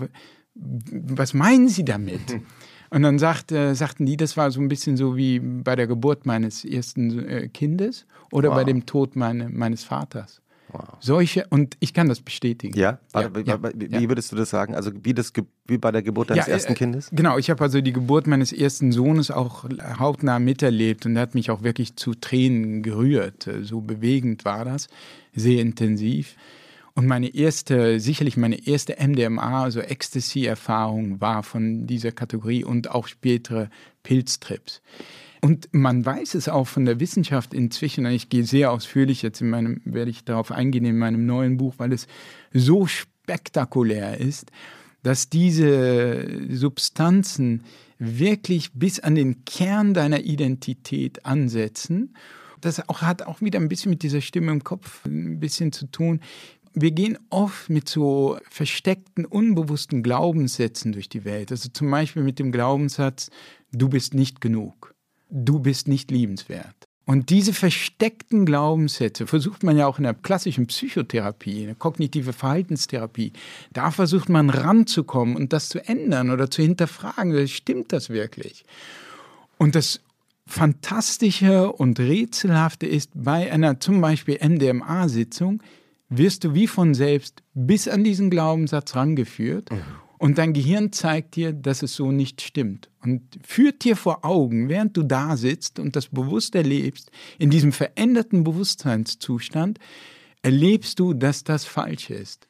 [0.54, 2.34] was meinen Sie damit?
[2.34, 2.46] Mhm.
[2.90, 5.88] Und dann sagt, äh, sagten die, das war so ein bisschen so wie bei der
[5.88, 8.56] Geburt meines ersten äh, Kindes oder wow.
[8.56, 10.42] bei dem Tod meine, meines Vaters.
[10.78, 10.98] Wow.
[11.00, 12.78] Solche, und ich kann das bestätigen.
[12.78, 13.00] Ja?
[13.14, 14.10] ja, ja wie, ja.
[14.10, 14.76] würdest du das sagen?
[14.76, 15.32] Also wie, das,
[15.68, 17.10] wie bei der Geburt deines ersten äh, Kindes?
[17.12, 19.66] Genau, ich habe also die Geburt meines ersten Sohnes auch
[20.00, 23.50] hautnah miterlebt und er hat mich auch wirklich zu Tränen gerührt.
[23.62, 24.88] So bewegend war das,
[25.34, 26.36] sehr intensiv.
[26.94, 33.08] Und meine erste, sicherlich meine erste MDMA, also Ecstasy-Erfahrung war von dieser Kategorie und auch
[33.08, 33.70] spätere
[34.04, 34.82] Pilztrips.
[35.46, 39.52] Und man weiß es auch von der Wissenschaft inzwischen, ich gehe sehr ausführlich jetzt in
[39.52, 42.08] meinem, werde ich darauf eingehen in meinem neuen Buch, weil es
[42.52, 44.50] so spektakulär ist,
[45.04, 47.64] dass diese Substanzen
[48.00, 52.16] wirklich bis an den Kern deiner Identität ansetzen.
[52.60, 55.86] Das auch, hat auch wieder ein bisschen mit dieser Stimme im Kopf ein bisschen zu
[55.86, 56.22] tun.
[56.74, 61.52] Wir gehen oft mit so versteckten, unbewussten Glaubenssätzen durch die Welt.
[61.52, 63.30] Also zum Beispiel mit dem Glaubenssatz,
[63.72, 64.95] du bist nicht genug
[65.30, 66.76] du bist nicht liebenswert.
[67.06, 72.34] Und diese versteckten Glaubenssätze versucht man ja auch in der klassischen Psychotherapie, in der kognitive
[72.34, 73.32] Verhaltenstherapie.
[73.74, 78.66] Da versucht man ranzukommen und das zu ändern oder zu hinterfragen, stimmt das wirklich?
[79.58, 80.02] Und das
[80.48, 85.62] Fantastische und Rätselhafte ist, bei einer zum Beispiel MDMA-Sitzung
[86.10, 89.72] wirst du wie von selbst bis an diesen Glaubenssatz rangeführt.
[89.72, 90.05] Mhm.
[90.26, 92.90] Und dein Gehirn zeigt dir, dass es so nicht stimmt.
[93.04, 97.72] Und führt dir vor Augen, während du da sitzt und das bewusst erlebst, in diesem
[97.72, 99.78] veränderten Bewusstseinszustand,
[100.42, 102.48] erlebst du, dass das falsch ist.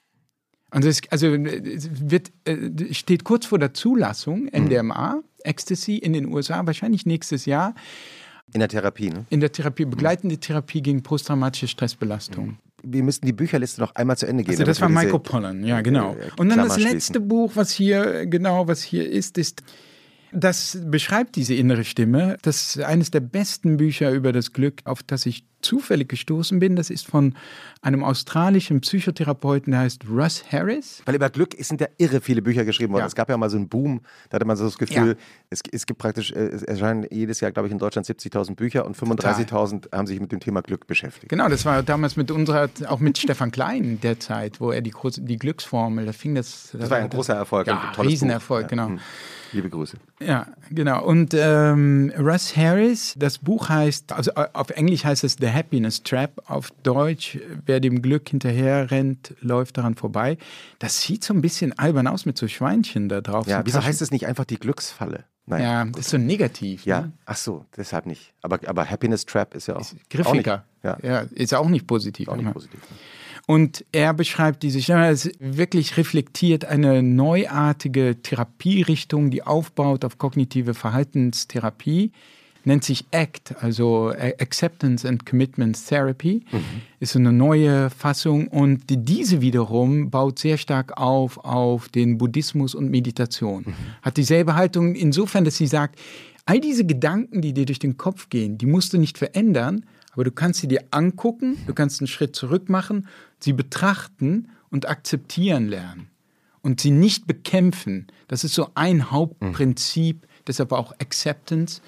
[0.71, 6.27] Und es, also es wird, äh, steht kurz vor der Zulassung, MDMA, Ecstasy in den
[6.27, 7.75] USA, wahrscheinlich nächstes Jahr.
[8.53, 9.25] In der Therapie, ne?
[9.29, 14.27] In der Therapie, begleitende Therapie gegen posttraumatische Stressbelastung wir müssen die Bücherliste noch einmal zu
[14.27, 14.53] Ende gehen.
[14.53, 16.13] Also das war Michael Pollan, ja genau.
[16.13, 19.63] Äh, Und dann das letzte Buch, was hier genau, was hier ist, ist
[20.35, 22.37] das beschreibt diese innere Stimme.
[22.41, 26.75] Das ist eines der besten Bücher über das Glück, auf das ich zufällig gestoßen bin.
[26.75, 27.33] Das ist von
[27.81, 31.01] einem australischen Psychotherapeuten, der heißt Russ Harris.
[31.05, 33.01] Weil über Glück sind ja irre viele Bücher geschrieben worden.
[33.01, 33.07] Ja.
[33.07, 35.15] Es gab ja mal so einen Boom, da hatte man so das Gefühl, ja.
[35.49, 38.85] es, es, gibt praktisch, äh, es erscheinen jedes Jahr, glaube ich, in Deutschland 70.000 Bücher
[38.85, 41.29] und 35.000 haben sich mit dem Thema Glück beschäftigt.
[41.29, 44.93] Genau, das war damals mit unserer, auch mit Stefan Klein der Zeit, wo er die,
[45.17, 46.69] die Glücksformel, da fing das.
[46.71, 47.67] Das, das war ein großer Erfolg.
[47.67, 48.67] Ja, ein Riesenerfolg, ja.
[48.67, 48.87] genau.
[48.89, 48.99] Hm.
[49.51, 49.97] Liebe Grüße.
[50.19, 51.03] Ja, genau.
[51.03, 56.03] Und ähm, Russ Harris, das Buch heißt, also äh, auf Englisch heißt es The Happiness
[56.03, 60.37] Trap, auf Deutsch, wer dem Glück hinterher rennt, läuft daran vorbei.
[60.79, 63.47] Das sieht so ein bisschen albern aus mit so Schweinchen da drauf.
[63.47, 65.25] Ja, so wieso heißt es nicht einfach die Glücksfalle?
[65.47, 65.61] Nein.
[65.61, 66.85] Ja, das ist so negativ.
[66.85, 67.11] Ja, ne?
[67.25, 68.33] ach so, deshalb nicht.
[68.41, 69.81] Aber, aber Happiness Trap ist ja auch.
[69.81, 70.29] Ist griffiger.
[70.29, 70.45] Auch nicht,
[70.83, 70.97] ja.
[71.03, 71.19] ja.
[71.31, 72.27] ist auch nicht positiv.
[72.29, 72.79] Auch nicht positiv.
[72.89, 72.97] Ne?
[73.47, 80.73] Und er beschreibt diese Stimme, es wirklich reflektiert eine neuartige Therapierichtung, die aufbaut auf kognitive
[80.73, 82.11] Verhaltenstherapie,
[82.63, 86.63] nennt sich ACT, also Acceptance and Commitment Therapy, mhm.
[86.99, 92.89] ist eine neue Fassung und diese wiederum baut sehr stark auf auf den Buddhismus und
[92.89, 93.65] Meditation.
[93.67, 93.73] Mhm.
[94.01, 95.99] Hat dieselbe Haltung insofern, dass sie sagt,
[96.47, 99.85] all diese Gedanken, die dir durch den Kopf gehen, die musst du nicht verändern,
[100.15, 103.07] aber du kannst sie dir angucken, du kannst einen Schritt zurück machen,
[103.39, 106.09] sie betrachten und akzeptieren lernen
[106.61, 108.07] und sie nicht bekämpfen.
[108.27, 110.27] Das ist so ein Hauptprinzip, mhm.
[110.47, 111.81] deshalb auch Acceptance,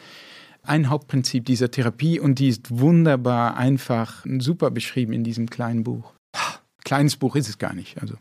[0.61, 6.13] ein Hauptprinzip dieser Therapie und die ist wunderbar einfach, super beschrieben in diesem kleinen Buch.
[6.84, 8.01] Kleines Buch ist es gar nicht.
[8.01, 8.15] Also.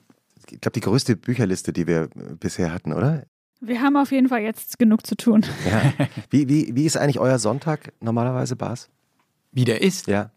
[0.50, 3.24] Ich glaube, die größte Bücherliste, die wir bisher hatten, oder?
[3.60, 5.44] Wir haben auf jeden Fall jetzt genug zu tun.
[5.68, 5.92] Ja.
[6.30, 8.88] Wie, wie, wie ist eigentlich euer Sonntag normalerweise, Bas?
[9.52, 10.06] Wie der ist?
[10.06, 10.32] Ja.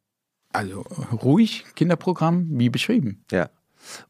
[0.51, 3.23] Also ruhig, Kinderprogramm, wie beschrieben.
[3.31, 3.49] Ja.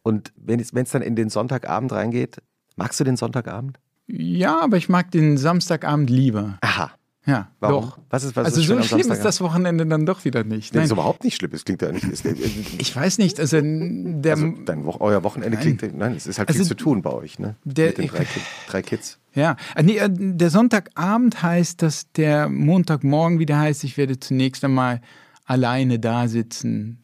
[0.02, 2.42] Und wenn es dann in den Sonntagabend reingeht,
[2.76, 3.80] magst du den Sonntagabend?
[4.08, 6.58] Ja, aber ich mag den Samstagabend lieber.
[6.62, 6.92] Aha.
[7.30, 7.86] Ja, Warum?
[7.86, 8.00] doch.
[8.10, 10.74] Was ist, was also ist so schlimm ist das Wochenende dann doch wieder nicht.
[10.76, 11.52] Das ist überhaupt nicht schlimm.
[11.54, 12.04] Es klingt ja nicht.
[12.06, 13.40] Ist, ich weiß nicht.
[13.40, 15.78] Also, der, also dein, euer Wochenende nein.
[15.78, 15.96] klingt.
[15.96, 17.56] Nein, es ist halt also, viel zu tun bei euch, ne?
[17.64, 18.26] Der, Mit den drei,
[18.68, 19.20] drei Kids.
[19.36, 24.64] Ja, äh, nee, äh, der Sonntagabend heißt, dass der Montagmorgen wieder heißt, ich werde zunächst
[24.64, 25.02] einmal
[25.46, 27.00] alleine da sitzen,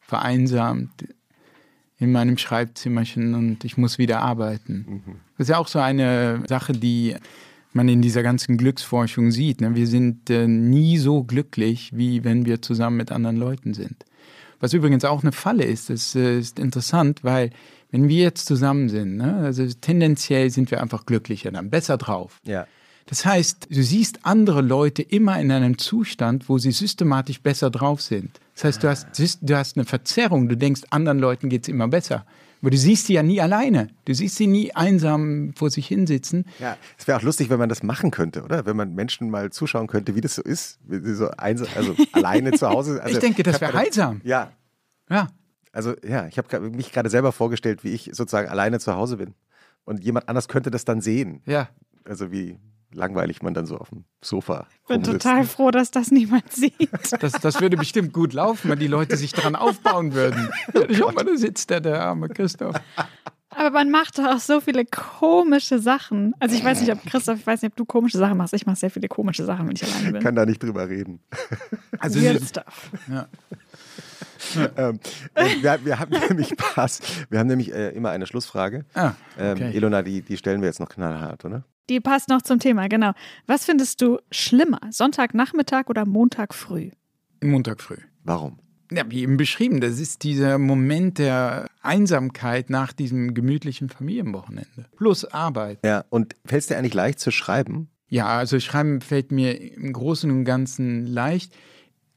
[0.00, 1.08] vereinsamt
[1.96, 5.02] in meinem Schreibzimmerchen und ich muss wieder arbeiten.
[5.06, 5.14] Mhm.
[5.36, 7.16] Das ist ja auch so eine Sache, die
[7.78, 9.60] man in dieser ganzen Glücksforschung sieht.
[9.60, 9.76] Ne?
[9.76, 14.04] Wir sind äh, nie so glücklich, wie wenn wir zusammen mit anderen Leuten sind.
[14.58, 17.50] Was übrigens auch eine Falle ist, das äh, ist interessant, weil
[17.92, 22.40] wenn wir jetzt zusammen sind, ne, also tendenziell sind wir einfach glücklicher, dann besser drauf.
[22.44, 22.66] Ja.
[23.06, 28.02] Das heißt, du siehst andere Leute immer in einem Zustand, wo sie systematisch besser drauf
[28.02, 28.40] sind.
[28.54, 29.06] Das heißt, du hast,
[29.40, 30.48] du hast eine Verzerrung.
[30.48, 32.26] Du denkst, anderen Leuten geht es immer besser.
[32.60, 33.88] Aber du siehst sie ja nie alleine.
[34.04, 36.44] Du siehst sie nie einsam vor sich hinsitzen.
[36.58, 38.66] Ja, es wäre auch lustig, wenn man das machen könnte, oder?
[38.66, 40.78] Wenn man Menschen mal zuschauen könnte, wie das so ist.
[40.84, 43.02] Wie sie so einsam, also alleine zu Hause.
[43.02, 44.20] Also, ich denke, das wäre heilsam.
[44.24, 44.52] Ja.
[45.08, 45.28] Ja.
[45.72, 49.34] Also ja, ich habe mich gerade selber vorgestellt, wie ich sozusagen alleine zu Hause bin.
[49.84, 51.42] Und jemand anders könnte das dann sehen.
[51.46, 51.68] Ja.
[52.04, 52.58] Also wie
[52.92, 54.66] langweilig man dann so auf dem Sofa.
[54.82, 56.90] Ich bin total froh, dass das niemand sieht.
[57.20, 60.50] Das, das würde bestimmt gut laufen, wenn die Leute sich daran aufbauen würden.
[60.92, 62.76] Schau mal, da sitzt der, der arme Christoph.
[63.50, 66.34] Aber man macht doch auch so viele komische Sachen.
[66.38, 68.54] Also ich weiß nicht, ob Christoph, ich weiß nicht, ob du komische Sachen machst.
[68.54, 70.16] Ich mache sehr viele komische Sachen, wenn ich alleine bin.
[70.16, 71.20] Ich kann da nicht drüber reden.
[72.00, 72.92] Also Weird stuff.
[73.08, 73.26] Ja.
[74.76, 75.00] ähm,
[75.34, 77.00] wir, wir, haben nämlich Spaß.
[77.28, 78.84] Wir haben nämlich äh, immer eine Schlussfrage.
[78.94, 79.62] Ah, okay.
[79.62, 81.64] ähm, Ilona, die, die stellen wir jetzt noch knallhart, oder?
[81.88, 83.12] Die passt noch zum Thema, genau.
[83.46, 86.90] Was findest du schlimmer, Sonntagnachmittag oder Montag früh?
[87.42, 87.98] Montag früh.
[88.24, 88.58] Warum?
[88.90, 94.86] Ja, wie eben beschrieben, das ist dieser Moment der Einsamkeit nach diesem gemütlichen Familienwochenende.
[94.96, 95.78] Plus Arbeit.
[95.84, 97.90] Ja, und fällt es dir eigentlich leicht zu schreiben?
[98.08, 101.52] Ja, also Schreiben fällt mir im Großen und Ganzen leicht.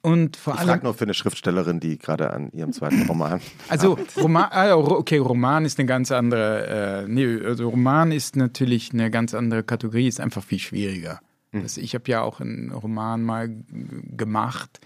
[0.02, 0.70] Und vor ich allem.
[0.70, 3.39] frage nur für eine Schriftstellerin, die gerade an ihrem zweiten Roman.
[3.70, 7.06] Also Roman, ah, okay, Roman ist eine ganz andere.
[7.06, 11.22] Äh, nee, also Roman ist natürlich eine ganz andere Kategorie, ist einfach viel schwieriger.
[11.52, 11.64] Mhm.
[11.64, 14.80] Das, ich habe ja auch einen Roman mal gemacht.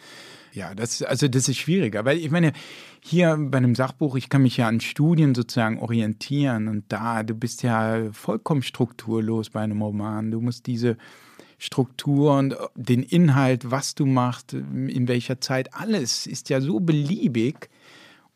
[0.52, 2.54] Ja, das, also das ist schwieriger, weil ich meine,
[3.02, 7.36] hier bei einem Sachbuch, ich kann mich ja an Studien sozusagen orientieren und da, du
[7.36, 10.32] bist ja vollkommen strukturlos bei einem Roman.
[10.32, 10.98] Du musst diese
[11.66, 17.70] Struktur und den Inhalt, was du machst, in welcher Zeit, alles ist ja so beliebig.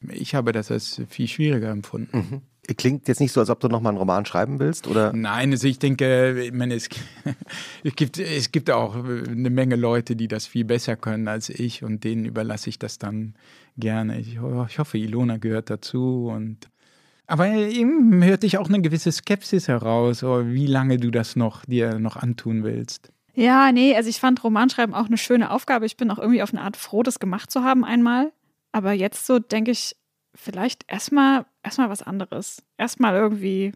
[0.09, 2.17] Ich habe das als viel schwieriger empfunden.
[2.17, 2.41] Mhm.
[2.75, 5.11] Klingt jetzt nicht so, als ob du nochmal einen Roman schreiben willst, oder?
[5.13, 6.89] Nein, also ich denke, ich meine, es,
[7.83, 11.83] es, gibt, es gibt auch eine Menge Leute, die das viel besser können als ich
[11.83, 13.35] und denen überlasse ich das dann
[13.77, 14.19] gerne.
[14.19, 16.69] Ich, ich hoffe, Ilona gehört dazu und
[17.27, 21.99] aber eben hört dich auch eine gewisse Skepsis heraus, wie lange du das noch dir
[21.99, 23.11] noch antun willst.
[23.39, 25.85] Ja, nee, also ich fand Romanschreiben auch eine schöne Aufgabe.
[25.85, 28.33] Ich bin auch irgendwie auf eine Art froh, das gemacht zu haben einmal.
[28.73, 29.95] Aber jetzt so denke ich,
[30.35, 32.61] vielleicht erstmal erstmal was anderes.
[32.77, 33.71] Erstmal irgendwie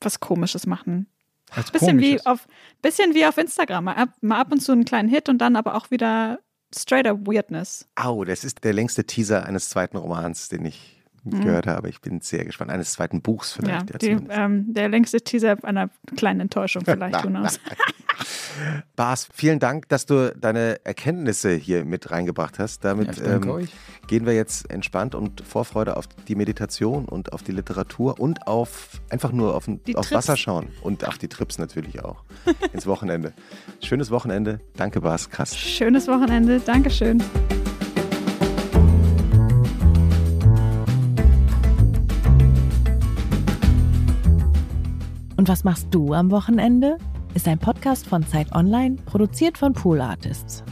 [0.00, 1.06] was Komisches machen.
[1.50, 2.48] Als bisschen wie auf
[2.82, 3.84] bisschen wie auf Instagram.
[3.84, 6.40] Mal ab, mal ab und zu einen kleinen Hit und dann aber auch wieder
[6.74, 7.88] straighter Weirdness.
[7.94, 11.42] Au, das ist der längste Teaser eines zweiten Romans, den ich mhm.
[11.42, 11.88] gehört habe.
[11.88, 12.70] Ich bin sehr gespannt.
[12.70, 13.90] Eines zweiten Buchs vielleicht.
[13.90, 17.60] Ja, die, ähm, der längste Teaser einer kleinen Enttäuschung vielleicht, knows.
[18.96, 22.84] Bas, vielen Dank, dass du deine Erkenntnisse hier mit reingebracht hast.
[22.84, 23.68] Damit ja, ähm,
[24.06, 29.00] gehen wir jetzt entspannt und Vorfreude auf die Meditation und auf die Literatur und auf
[29.10, 32.24] einfach nur auf, auf Wasser schauen und auf die Trips natürlich auch
[32.72, 33.32] ins Wochenende.
[33.80, 34.60] Schönes Wochenende.
[34.76, 35.30] Danke, Bas.
[35.30, 35.56] Krass.
[35.56, 36.60] Schönes Wochenende.
[36.60, 37.22] Dankeschön.
[45.38, 46.98] Und was machst du am Wochenende?
[47.32, 50.64] Ist ein Podcast von Zeit Online, produziert von Pool Artists.